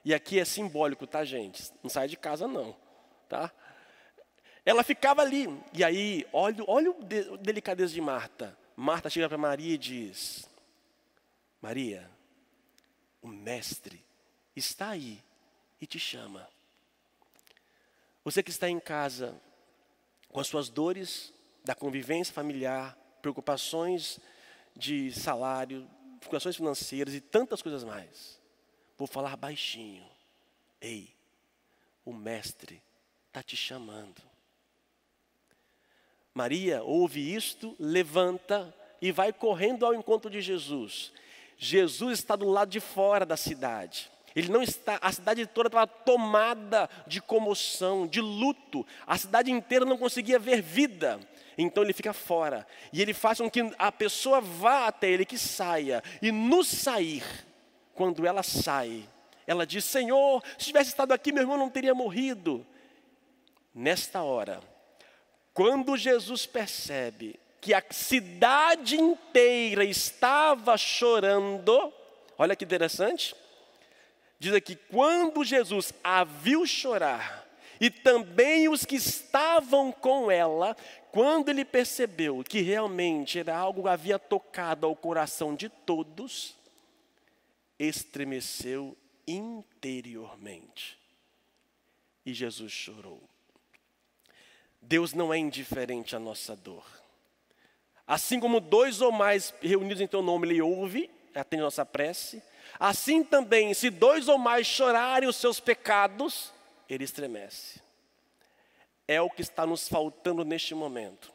E 0.03 0.13
aqui 0.13 0.39
é 0.39 0.45
simbólico, 0.45 1.05
tá, 1.05 1.23
gente? 1.25 1.71
Não 1.83 1.89
sai 1.89 2.07
de 2.07 2.17
casa, 2.17 2.47
não. 2.47 2.75
Tá? 3.27 3.51
Ela 4.65 4.83
ficava 4.83 5.21
ali. 5.21 5.47
E 5.73 5.83
aí, 5.83 6.25
olha, 6.31 6.63
olha 6.67 6.91
o 6.91 7.37
delicadeza 7.37 7.93
de 7.93 8.01
Marta. 8.01 8.57
Marta 8.75 9.09
chega 9.09 9.27
para 9.27 9.37
Maria 9.37 9.73
e 9.73 9.77
diz: 9.77 10.47
Maria, 11.61 12.09
o 13.21 13.27
Mestre 13.27 14.03
está 14.55 14.89
aí 14.89 15.23
e 15.81 15.85
te 15.85 15.99
chama. 15.99 16.47
Você 18.27 18.43
que 18.43 18.49
está 18.49 18.69
em 18.69 18.77
casa, 18.77 19.41
com 20.27 20.41
as 20.41 20.47
suas 20.47 20.67
dores 20.67 21.33
da 21.63 21.73
convivência 21.73 22.33
familiar, 22.33 22.93
preocupações 23.21 24.19
de 24.75 25.13
salário, 25.13 25.89
preocupações 26.19 26.57
financeiras 26.57 27.13
e 27.13 27.21
tantas 27.21 27.61
coisas 27.61 27.85
mais. 27.85 28.37
Vou 28.97 29.07
falar 29.07 29.37
baixinho. 29.37 30.05
Ei, 30.81 31.15
o 32.03 32.11
Mestre 32.11 32.83
está 33.29 33.41
te 33.41 33.55
chamando. 33.55 34.21
Maria 36.33 36.83
ouve 36.83 37.33
isto, 37.33 37.77
levanta 37.79 38.75
e 39.01 39.09
vai 39.09 39.31
correndo 39.31 39.85
ao 39.85 39.93
encontro 39.93 40.29
de 40.29 40.41
Jesus. 40.41 41.13
Jesus 41.57 42.19
está 42.19 42.35
do 42.35 42.49
lado 42.49 42.71
de 42.71 42.81
fora 42.81 43.25
da 43.25 43.37
cidade. 43.37 44.11
Ele 44.37 44.51
não 44.51 44.61
está, 44.61 44.99
a 45.01 45.11
cidade 45.11 45.47
toda 45.47 45.67
estava 45.67 45.87
tomada 45.87 46.87
de 47.07 47.19
comoção, 47.19 48.05
de 48.05 48.21
luto. 48.21 48.85
A 49.07 49.17
cidade 49.17 49.49
inteira 49.49 49.83
não 49.83 49.97
conseguia 49.97 50.37
ver 50.37 50.61
vida. 50.61 51.19
Então 51.57 51.81
ele 51.81 51.91
fica 51.91 52.13
fora. 52.13 52.67
E 52.93 53.01
ele 53.01 53.15
faz 53.15 53.39
com 53.39 53.49
que 53.49 53.67
a 53.79 53.91
pessoa 53.91 54.39
vá 54.39 54.85
até 54.85 55.09
ele, 55.09 55.25
que 55.25 55.39
saia. 55.39 56.03
E 56.21 56.31
no 56.31 56.63
sair, 56.63 57.23
quando 57.95 58.27
ela 58.27 58.43
sai, 58.43 59.09
ela 59.47 59.65
diz: 59.65 59.83
Senhor, 59.83 60.43
se 60.55 60.65
tivesse 60.65 60.91
estado 60.91 61.13
aqui, 61.13 61.31
meu 61.31 61.41
irmão 61.41 61.57
não 61.57 61.71
teria 61.71 61.95
morrido. 61.95 62.63
Nesta 63.73 64.21
hora, 64.21 64.61
quando 65.51 65.97
Jesus 65.97 66.45
percebe 66.45 67.39
que 67.59 67.73
a 67.73 67.83
cidade 67.89 68.97
inteira 68.97 69.83
estava 69.83 70.77
chorando, 70.77 71.91
olha 72.37 72.55
que 72.55 72.65
interessante. 72.65 73.35
Diz 74.39 74.53
aqui: 74.53 74.75
quando 74.75 75.43
Jesus 75.43 75.93
a 76.03 76.23
viu 76.23 76.65
chorar, 76.65 77.47
e 77.79 77.89
também 77.89 78.67
os 78.69 78.85
que 78.85 78.95
estavam 78.95 79.91
com 79.91 80.31
ela, 80.31 80.75
quando 81.11 81.49
ele 81.49 81.63
percebeu 81.63 82.43
que 82.43 82.61
realmente 82.61 83.39
era 83.39 83.55
algo 83.55 83.83
que 83.83 83.89
havia 83.89 84.19
tocado 84.19 84.85
ao 84.85 84.95
coração 84.95 85.55
de 85.55 85.69
todos, 85.69 86.55
estremeceu 87.77 88.97
interiormente. 89.27 90.97
E 92.25 92.33
Jesus 92.33 92.71
chorou. 92.71 93.21
Deus 94.81 95.13
não 95.13 95.33
é 95.33 95.37
indiferente 95.37 96.15
à 96.15 96.19
nossa 96.19 96.55
dor. 96.55 96.85
Assim 98.05 98.39
como 98.39 98.59
dois 98.59 99.01
ou 99.01 99.11
mais 99.11 99.53
reunidos 99.61 100.01
em 100.01 100.07
teu 100.07 100.21
nome, 100.21 100.47
Ele 100.47 100.61
ouve, 100.61 101.09
atende 101.35 101.61
nossa 101.61 101.85
prece. 101.85 102.41
Assim 102.79 103.23
também, 103.23 103.73
se 103.73 103.89
dois 103.89 104.27
ou 104.27 104.37
mais 104.37 104.67
chorarem 104.67 105.27
os 105.27 105.35
seus 105.35 105.59
pecados, 105.59 106.51
Ele 106.89 107.03
estremece. 107.03 107.81
É 109.07 109.21
o 109.21 109.29
que 109.29 109.41
está 109.41 109.65
nos 109.65 109.87
faltando 109.87 110.43
neste 110.43 110.75
momento. 110.75 111.31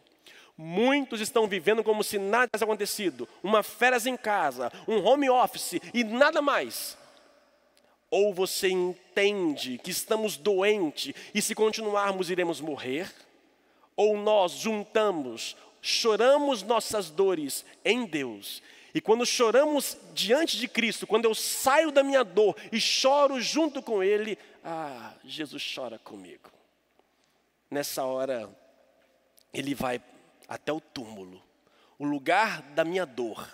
Muitos 0.57 1.21
estão 1.21 1.47
vivendo 1.47 1.83
como 1.83 2.05
se 2.05 2.19
nada 2.19 2.47
tivesse 2.47 2.65
acontecido, 2.65 3.29
uma 3.43 3.63
férias 3.63 4.07
em 4.07 4.17
casa, 4.17 4.71
um 4.87 5.03
home 5.03 5.29
office 5.29 5.81
e 5.93 6.05
nada 6.05 6.43
mais. 6.43 6.97
Ou 8.11 8.35
você 8.35 8.69
entende 8.69 9.79
que 9.79 9.91
estamos 9.91 10.37
doentes 10.37 11.15
e 11.35 11.41
se 11.41 11.55
continuarmos 11.55 12.31
iremos 12.31 12.61
morrer, 12.61 13.11
ou 13.97 14.17
nós 14.19 14.53
juntamos, 14.53 15.57
choramos 15.81 16.63
nossas 16.63 17.11
dores 17.11 17.65
em 17.85 18.05
Deus. 18.05 18.63
E 18.95 19.01
quando 19.01 19.25
choramos 19.25 19.97
diante 20.13 20.59
de 20.59 20.69
Cristo, 20.69 21.07
quando 21.07 21.25
eu 21.25 21.35
saio 21.35 21.91
da 21.91 22.03
minha 22.03 22.23
dor 22.23 22.57
e 22.71 22.81
choro 22.81 23.41
junto 23.41 23.83
com 23.83 24.03
Ele, 24.03 24.39
ah, 24.63 25.15
Jesus 25.25 25.73
chora 25.75 25.99
comigo. 25.99 26.51
Nessa 27.71 28.05
hora, 28.05 28.51
Ele 29.53 29.75
vai 29.75 30.01
até 30.47 30.73
o 30.73 30.81
túmulo, 30.81 31.43
o 31.99 32.05
lugar 32.05 32.61
da 32.61 32.85
minha 32.85 33.07
dor, 33.07 33.49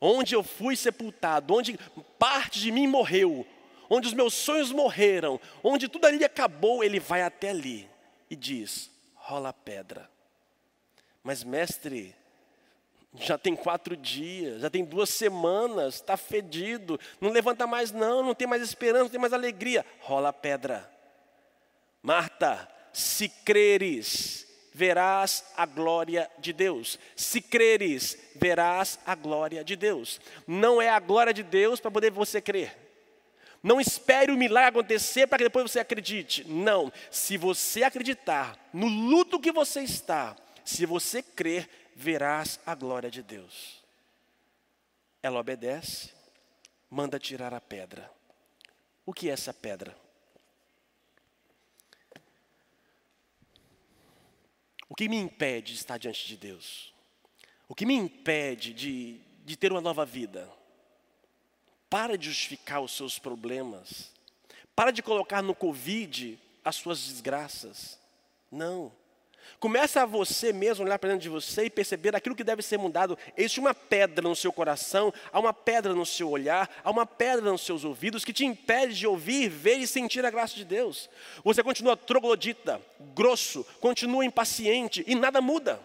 onde 0.00 0.34
eu 0.34 0.42
fui 0.42 0.74
sepultado, 0.74 1.54
onde 1.54 1.78
parte 2.18 2.58
de 2.58 2.72
mim 2.72 2.86
morreu, 2.86 3.46
onde 3.90 4.08
os 4.08 4.14
meus 4.14 4.32
sonhos 4.32 4.72
morreram, 4.72 5.38
onde 5.62 5.88
tudo 5.88 6.06
ali 6.06 6.24
acabou, 6.24 6.82
Ele 6.82 6.98
vai 6.98 7.20
até 7.20 7.50
ali 7.50 7.86
e 8.30 8.36
diz: 8.36 8.90
rola 9.14 9.50
a 9.50 9.52
pedra. 9.52 10.10
Mas, 11.22 11.42
mestre, 11.42 12.14
já 13.18 13.38
tem 13.38 13.56
quatro 13.56 13.96
dias, 13.96 14.60
já 14.60 14.70
tem 14.70 14.84
duas 14.84 15.10
semanas, 15.10 15.96
está 15.96 16.16
fedido, 16.16 16.98
não 17.20 17.30
levanta 17.30 17.66
mais, 17.66 17.92
não, 17.92 18.22
não 18.22 18.34
tem 18.34 18.46
mais 18.46 18.62
esperança, 18.62 19.04
não 19.04 19.10
tem 19.10 19.20
mais 19.20 19.32
alegria. 19.32 19.84
Rola 20.00 20.28
a 20.28 20.32
pedra. 20.32 20.90
Marta, 22.02 22.68
se 22.92 23.28
creres, 23.28 24.46
verás 24.72 25.44
a 25.56 25.66
glória 25.66 26.30
de 26.38 26.52
Deus. 26.52 26.98
Se 27.16 27.40
creres, 27.40 28.18
verás 28.36 28.98
a 29.06 29.14
glória 29.14 29.64
de 29.64 29.74
Deus. 29.74 30.20
Não 30.46 30.80
é 30.80 30.88
a 30.88 31.00
glória 31.00 31.32
de 31.32 31.42
Deus 31.42 31.80
para 31.80 31.90
poder 31.90 32.10
você 32.10 32.40
crer. 32.40 32.76
Não 33.62 33.80
espere 33.80 34.30
o 34.30 34.36
milagre 34.36 34.68
acontecer 34.68 35.26
para 35.26 35.38
que 35.38 35.44
depois 35.44 35.70
você 35.70 35.80
acredite. 35.80 36.44
Não. 36.46 36.92
Se 37.10 37.36
você 37.36 37.82
acreditar 37.82 38.56
no 38.72 38.86
luto 38.86 39.40
que 39.40 39.50
você 39.50 39.80
está, 39.80 40.36
se 40.64 40.86
você 40.86 41.22
crer, 41.22 41.68
verás 41.96 42.60
a 42.66 42.74
glória 42.74 43.10
de 43.10 43.22
Deus. 43.22 43.82
Ela 45.22 45.40
obedece, 45.40 46.12
manda 46.90 47.18
tirar 47.18 47.54
a 47.54 47.60
pedra. 47.60 48.12
O 49.06 49.14
que 49.14 49.30
é 49.30 49.32
essa 49.32 49.54
pedra? 49.54 49.96
O 54.88 54.94
que 54.94 55.08
me 55.08 55.16
impede 55.16 55.72
de 55.72 55.78
estar 55.78 55.96
diante 55.96 56.26
de 56.26 56.36
Deus? 56.36 56.94
O 57.66 57.74
que 57.74 57.86
me 57.86 57.94
impede 57.94 58.74
de, 58.74 59.18
de 59.44 59.56
ter 59.56 59.72
uma 59.72 59.80
nova 59.80 60.04
vida? 60.04 60.52
Para 61.88 62.18
de 62.18 62.26
justificar 62.28 62.82
os 62.82 62.94
seus 62.94 63.18
problemas. 63.18 64.12
Para 64.74 64.90
de 64.90 65.02
colocar 65.02 65.40
no 65.40 65.54
Covid 65.54 66.38
as 66.62 66.76
suas 66.76 67.06
desgraças. 67.06 67.98
Não. 68.52 68.92
Começa 69.58 70.02
a 70.02 70.06
você 70.06 70.52
mesmo 70.52 70.84
olhar 70.84 70.98
para 70.98 71.10
dentro 71.10 71.22
de 71.22 71.28
você 71.28 71.64
e 71.64 71.70
perceber 71.70 72.14
aquilo 72.14 72.36
que 72.36 72.44
deve 72.44 72.62
ser 72.62 72.78
mudado. 72.78 73.18
Existe 73.36 73.60
uma 73.60 73.74
pedra 73.74 74.28
no 74.28 74.36
seu 74.36 74.52
coração, 74.52 75.12
há 75.32 75.40
uma 75.40 75.52
pedra 75.52 75.94
no 75.94 76.04
seu 76.04 76.28
olhar, 76.30 76.68
há 76.84 76.90
uma 76.90 77.06
pedra 77.06 77.50
nos 77.50 77.62
seus 77.62 77.84
ouvidos 77.84 78.24
que 78.24 78.32
te 78.32 78.44
impede 78.44 78.94
de 78.94 79.06
ouvir, 79.06 79.48
ver 79.48 79.76
e 79.76 79.86
sentir 79.86 80.24
a 80.24 80.30
graça 80.30 80.54
de 80.54 80.64
Deus. 80.64 81.08
Você 81.42 81.62
continua 81.62 81.96
troglodita, 81.96 82.80
grosso, 83.14 83.66
continua 83.80 84.24
impaciente 84.24 85.02
e 85.06 85.14
nada 85.14 85.40
muda. 85.40 85.80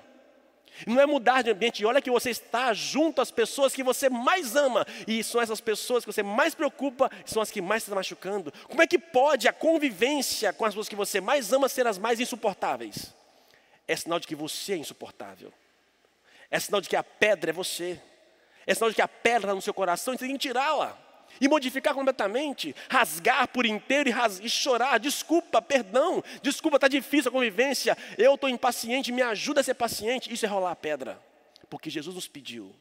Não 0.88 1.00
é 1.00 1.06
mudar 1.06 1.44
de 1.44 1.52
ambiente, 1.52 1.86
olha 1.86 2.02
que 2.02 2.10
você 2.10 2.30
está 2.30 2.74
junto 2.74 3.22
às 3.22 3.30
pessoas 3.30 3.74
que 3.74 3.84
você 3.84 4.10
mais 4.10 4.56
ama, 4.56 4.86
e 5.08 5.24
são 5.24 5.42
essas 5.42 5.62
pessoas 5.62 6.04
que 6.04 6.12
você 6.12 6.24
mais 6.24 6.56
preocupa, 6.56 7.10
são 7.26 7.42
as 7.42 7.52
que 7.52 7.62
mais 7.62 7.84
estão 7.84 7.96
machucando. 7.96 8.52
Como 8.68 8.82
é 8.82 8.88
que 8.88 8.98
pode 8.98 9.48
a 9.48 9.54
convivência 9.54 10.52
com 10.52 10.66
as 10.66 10.72
pessoas 10.72 10.90
que 10.90 10.96
você 10.96 11.22
mais 11.22 11.54
ama 11.54 11.70
ser 11.70 11.86
as 11.86 11.98
mais 11.98 12.20
insuportáveis? 12.20 13.14
É 13.88 13.96
sinal 13.96 14.20
de 14.20 14.28
que 14.28 14.36
você 14.36 14.74
é 14.74 14.78
insuportável. 14.78 15.54
É 16.50 16.60
sinal 16.60 16.82
de 16.82 16.90
que 16.90 16.96
a 16.96 17.04
pedra 17.04 17.52
é 17.52 17.54
você. 17.54 18.00
É 18.66 18.74
sinal 18.74 18.90
de 18.90 18.96
que 18.96 19.02
a 19.02 19.08
pedra 19.08 19.48
está 19.48 19.56
no 19.56 19.62
seu 19.62 19.74
coração 19.74 20.14
e 20.14 20.18
você 20.18 20.26
tem 20.26 20.34
que 20.36 20.48
tirá-la. 20.48 20.98
E 21.40 21.48
modificar 21.48 21.94
completamente, 21.94 22.76
rasgar 22.90 23.48
por 23.48 23.66
inteiro 23.66 24.10
e, 24.10 24.12
ras... 24.12 24.40
e 24.40 24.50
chorar. 24.50 25.00
Desculpa, 25.00 25.62
perdão, 25.62 26.24
desculpa, 26.42 26.78
está 26.78 26.88
difícil 26.88 27.30
a 27.30 27.32
convivência. 27.32 27.98
Eu 28.18 28.36
estou 28.36 28.50
impaciente, 28.50 29.12
me 29.12 29.22
ajuda 29.22 29.62
a 29.62 29.64
ser 29.64 29.76
paciente. 29.76 30.32
Isso 30.32 30.46
é 30.46 30.50
rolar 30.50 30.72
a 30.72 30.76
pedra, 30.76 31.22
porque 31.70 31.90
Jesus 31.90 32.16
nos 32.16 32.28
pediu. 32.28 32.76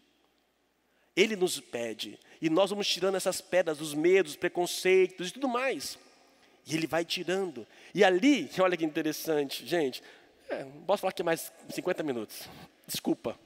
Ele 1.17 1.37
nos 1.37 1.61
pede, 1.61 2.19
e 2.41 2.49
nós 2.49 2.71
vamos 2.71 2.89
tirando 2.89 3.17
essas 3.17 3.41
pedras 3.41 3.79
dos 3.79 3.95
medos, 3.95 4.37
preconceitos 4.37 5.29
e 5.29 5.33
tudo 5.33 5.49
mais. 5.49 5.99
E 6.67 6.75
ele 6.75 6.87
vai 6.87 7.05
tirando. 7.05 7.67
E 7.95 8.05
ali, 8.05 8.51
olha 8.61 8.77
que 8.77 8.85
interessante, 8.85 9.67
gente, 9.67 10.03
é, 10.51 10.65
posso 10.87 11.01
falar 11.01 11.11
aqui 11.11 11.23
mais 11.23 11.53
50 11.69 12.03
minutos. 12.03 12.49
Desculpa. 12.87 13.39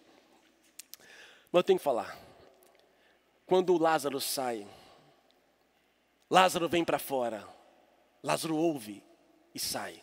Mas 1.53 1.61
eu 1.61 1.63
tenho 1.63 1.79
que 1.79 1.85
falar. 1.85 2.19
Quando 3.47 3.77
Lázaro 3.77 4.21
sai, 4.21 4.67
Lázaro 6.31 6.69
vem 6.69 6.85
para 6.85 6.99
fora. 6.99 7.47
Lázaro 8.23 8.57
ouve 8.57 9.03
e 9.55 9.59
sai. 9.59 10.03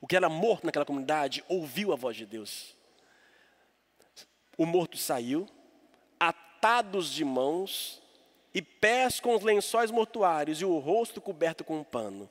O 0.00 0.06
que 0.06 0.16
era 0.16 0.28
morto 0.28 0.64
naquela 0.64 0.84
comunidade 0.84 1.44
ouviu 1.48 1.92
a 1.92 1.96
voz 1.96 2.16
de 2.16 2.24
Deus. 2.24 2.76
O 4.56 4.64
morto 4.64 4.96
saiu, 4.96 5.48
atados 6.18 7.10
de 7.10 7.24
mãos 7.24 8.00
e 8.54 8.62
pés 8.62 9.20
com 9.20 9.34
os 9.34 9.42
lençóis 9.42 9.90
mortuários 9.90 10.60
e 10.60 10.64
o 10.64 10.78
rosto 10.78 11.20
coberto 11.20 11.64
com 11.64 11.80
um 11.80 11.84
pano. 11.84 12.30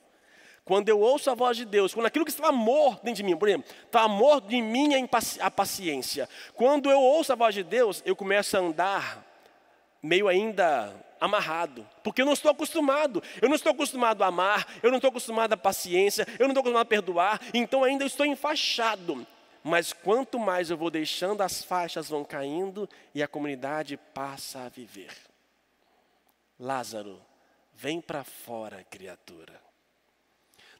Quando 0.66 0.88
eu 0.88 0.98
ouço 0.98 1.30
a 1.30 1.34
voz 1.34 1.56
de 1.56 1.64
Deus, 1.64 1.94
quando 1.94 2.06
aquilo 2.06 2.24
que 2.24 2.30
estava 2.32 2.50
morto 2.50 3.04
dentro 3.04 3.18
de 3.18 3.22
mim, 3.22 3.36
por 3.36 3.48
exemplo, 3.48 3.70
estava 3.84 4.08
morto 4.08 4.52
em 4.52 4.60
mim 4.60 4.88
a 5.40 5.48
paciência. 5.48 6.28
Quando 6.54 6.90
eu 6.90 7.00
ouço 7.00 7.32
a 7.32 7.36
voz 7.36 7.54
de 7.54 7.62
Deus, 7.62 8.02
eu 8.04 8.16
começo 8.16 8.56
a 8.56 8.60
andar 8.60 9.24
meio 10.02 10.26
ainda 10.26 10.92
amarrado, 11.20 11.88
porque 12.02 12.20
eu 12.20 12.26
não 12.26 12.32
estou 12.32 12.50
acostumado. 12.50 13.22
Eu 13.40 13.48
não 13.48 13.54
estou 13.54 13.70
acostumado 13.70 14.24
a 14.24 14.26
amar, 14.26 14.66
eu 14.82 14.90
não 14.90 14.96
estou 14.96 15.10
acostumado 15.10 15.52
a 15.52 15.56
paciência, 15.56 16.26
eu 16.36 16.48
não 16.48 16.48
estou 16.48 16.62
acostumado 16.62 16.82
a 16.82 16.84
perdoar, 16.84 17.40
então 17.54 17.84
ainda 17.84 18.04
estou 18.04 18.26
enfaixado. 18.26 19.24
Mas 19.62 19.92
quanto 19.92 20.36
mais 20.36 20.68
eu 20.68 20.76
vou 20.76 20.90
deixando, 20.90 21.42
as 21.42 21.62
faixas 21.62 22.08
vão 22.08 22.24
caindo 22.24 22.90
e 23.14 23.22
a 23.22 23.28
comunidade 23.28 23.96
passa 23.96 24.64
a 24.64 24.68
viver. 24.68 25.12
Lázaro, 26.58 27.22
vem 27.72 28.00
para 28.00 28.24
fora, 28.24 28.84
criatura. 28.90 29.65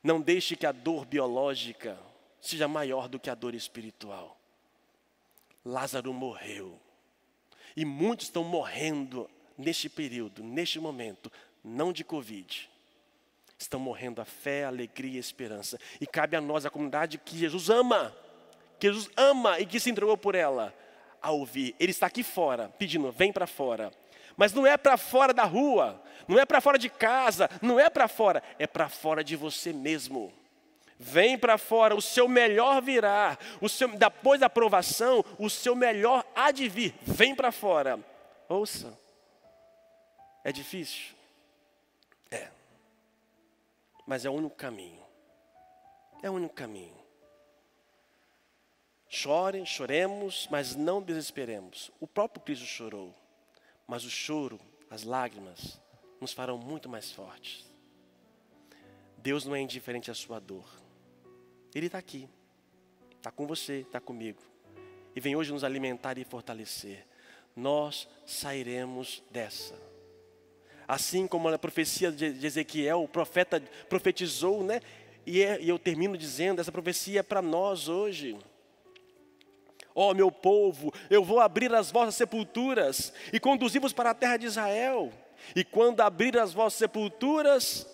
Não 0.06 0.20
deixe 0.20 0.54
que 0.54 0.64
a 0.64 0.70
dor 0.70 1.04
biológica 1.04 1.98
seja 2.40 2.68
maior 2.68 3.08
do 3.08 3.18
que 3.18 3.28
a 3.28 3.34
dor 3.34 3.56
espiritual. 3.56 4.38
Lázaro 5.64 6.12
morreu. 6.12 6.78
E 7.76 7.84
muitos 7.84 8.26
estão 8.26 8.44
morrendo 8.44 9.28
neste 9.58 9.88
período, 9.88 10.44
neste 10.44 10.78
momento, 10.78 11.28
não 11.64 11.92
de 11.92 12.04
Covid. 12.04 12.70
Estão 13.58 13.80
morrendo 13.80 14.22
a 14.22 14.24
fé, 14.24 14.64
a 14.64 14.68
alegria 14.68 15.14
e 15.14 15.16
a 15.16 15.18
esperança. 15.20 15.76
E 16.00 16.06
cabe 16.06 16.36
a 16.36 16.40
nós, 16.40 16.64
a 16.64 16.70
comunidade 16.70 17.18
que 17.18 17.36
Jesus 17.36 17.68
ama, 17.68 18.16
que 18.78 18.86
Jesus 18.86 19.10
ama 19.16 19.58
e 19.58 19.66
que 19.66 19.80
se 19.80 19.90
entregou 19.90 20.16
por 20.16 20.36
ela, 20.36 20.72
a 21.20 21.32
ouvir. 21.32 21.74
Ele 21.80 21.90
está 21.90 22.06
aqui 22.06 22.22
fora, 22.22 22.68
pedindo: 22.78 23.10
vem 23.10 23.32
para 23.32 23.48
fora. 23.48 23.92
Mas 24.36 24.52
não 24.52 24.66
é 24.66 24.76
para 24.76 24.96
fora 24.96 25.32
da 25.32 25.44
rua, 25.44 26.02
não 26.28 26.38
é 26.38 26.44
para 26.44 26.60
fora 26.60 26.78
de 26.78 26.88
casa, 26.88 27.48
não 27.62 27.80
é 27.80 27.88
para 27.88 28.06
fora, 28.08 28.42
é 28.58 28.66
para 28.66 28.88
fora 28.88 29.24
de 29.24 29.36
você 29.36 29.72
mesmo. 29.72 30.32
Vem 30.98 31.36
para 31.36 31.58
fora, 31.58 31.94
o 31.94 32.00
seu 32.00 32.26
melhor 32.26 32.80
virá, 32.80 33.38
o 33.60 33.68
seu, 33.68 33.88
depois 33.88 34.40
da 34.40 34.46
aprovação, 34.46 35.24
o 35.38 35.50
seu 35.50 35.74
melhor 35.74 36.24
há 36.34 36.50
de 36.50 36.68
vir. 36.68 36.94
Vem 37.02 37.34
para 37.34 37.52
fora. 37.52 37.98
Ouça, 38.48 38.98
é 40.42 40.52
difícil? 40.52 41.14
É, 42.30 42.48
mas 44.06 44.24
é 44.24 44.30
o 44.30 44.32
único 44.32 44.56
caminho. 44.56 45.04
É 46.22 46.30
o 46.30 46.34
único 46.34 46.54
caminho. 46.54 46.96
Chorem, 49.08 49.64
choremos, 49.64 50.48
mas 50.50 50.74
não 50.74 51.02
desesperemos. 51.02 51.90
O 52.00 52.06
próprio 52.06 52.42
Cristo 52.42 52.64
chorou. 52.64 53.14
Mas 53.86 54.04
o 54.04 54.10
choro, 54.10 54.60
as 54.90 55.02
lágrimas, 55.02 55.80
nos 56.20 56.32
farão 56.32 56.58
muito 56.58 56.88
mais 56.88 57.12
fortes. 57.12 57.64
Deus 59.18 59.44
não 59.44 59.54
é 59.54 59.60
indiferente 59.60 60.10
à 60.10 60.14
sua 60.14 60.38
dor. 60.38 60.68
Ele 61.74 61.86
está 61.86 61.98
aqui, 61.98 62.28
está 63.16 63.30
com 63.30 63.46
você, 63.46 63.80
está 63.80 64.00
comigo. 64.00 64.40
E 65.14 65.20
vem 65.20 65.36
hoje 65.36 65.52
nos 65.52 65.64
alimentar 65.64 66.18
e 66.18 66.24
fortalecer. 66.24 67.06
Nós 67.54 68.08
sairemos 68.24 69.22
dessa. 69.30 69.74
Assim 70.86 71.26
como 71.26 71.48
a 71.48 71.58
profecia 71.58 72.12
de 72.12 72.46
Ezequiel, 72.46 73.02
o 73.02 73.08
profeta 73.08 73.60
profetizou, 73.88 74.62
né? 74.62 74.80
E, 75.26 75.42
é, 75.42 75.58
eu 75.60 75.78
termino 75.78 76.16
dizendo: 76.16 76.60
essa 76.60 76.70
profecia 76.70 77.20
é 77.20 77.22
para 77.22 77.42
nós 77.42 77.88
hoje. 77.88 78.38
Ó 79.98 80.10
oh, 80.10 80.14
meu 80.14 80.30
povo, 80.30 80.92
eu 81.08 81.24
vou 81.24 81.40
abrir 81.40 81.74
as 81.74 81.90
vossas 81.90 82.16
sepulturas 82.16 83.14
e 83.32 83.40
conduzi-vos 83.40 83.94
para 83.94 84.10
a 84.10 84.14
terra 84.14 84.36
de 84.36 84.44
Israel. 84.44 85.10
E 85.54 85.64
quando 85.64 86.02
abrir 86.02 86.36
as 86.36 86.52
vossas 86.52 86.78
sepulturas, 86.78 87.86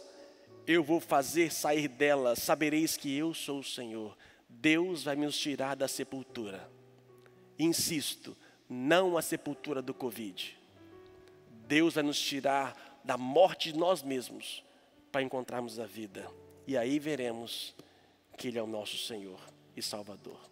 eu 0.66 0.82
vou 0.82 0.98
fazer 0.98 1.52
sair 1.52 1.86
delas, 1.86 2.40
sabereis 2.40 2.96
que 2.96 3.16
eu 3.16 3.32
sou 3.32 3.60
o 3.60 3.64
Senhor. 3.64 4.16
Deus 4.48 5.04
vai 5.04 5.14
nos 5.14 5.38
tirar 5.38 5.76
da 5.76 5.86
sepultura. 5.86 6.68
Insisto, 7.56 8.36
não 8.68 9.16
a 9.16 9.22
sepultura 9.22 9.80
do 9.80 9.94
Covid. 9.94 10.58
Deus 11.68 11.94
vai 11.94 12.02
nos 12.02 12.20
tirar 12.20 13.00
da 13.04 13.16
morte 13.16 13.72
de 13.72 13.78
nós 13.78 14.02
mesmos 14.02 14.64
para 15.12 15.22
encontrarmos 15.22 15.78
a 15.78 15.86
vida. 15.86 16.28
E 16.66 16.76
aí 16.76 16.98
veremos 16.98 17.76
que 18.36 18.48
Ele 18.48 18.58
é 18.58 18.62
o 18.62 18.66
nosso 18.66 18.98
Senhor 18.98 19.38
e 19.76 19.80
Salvador. 19.80 20.51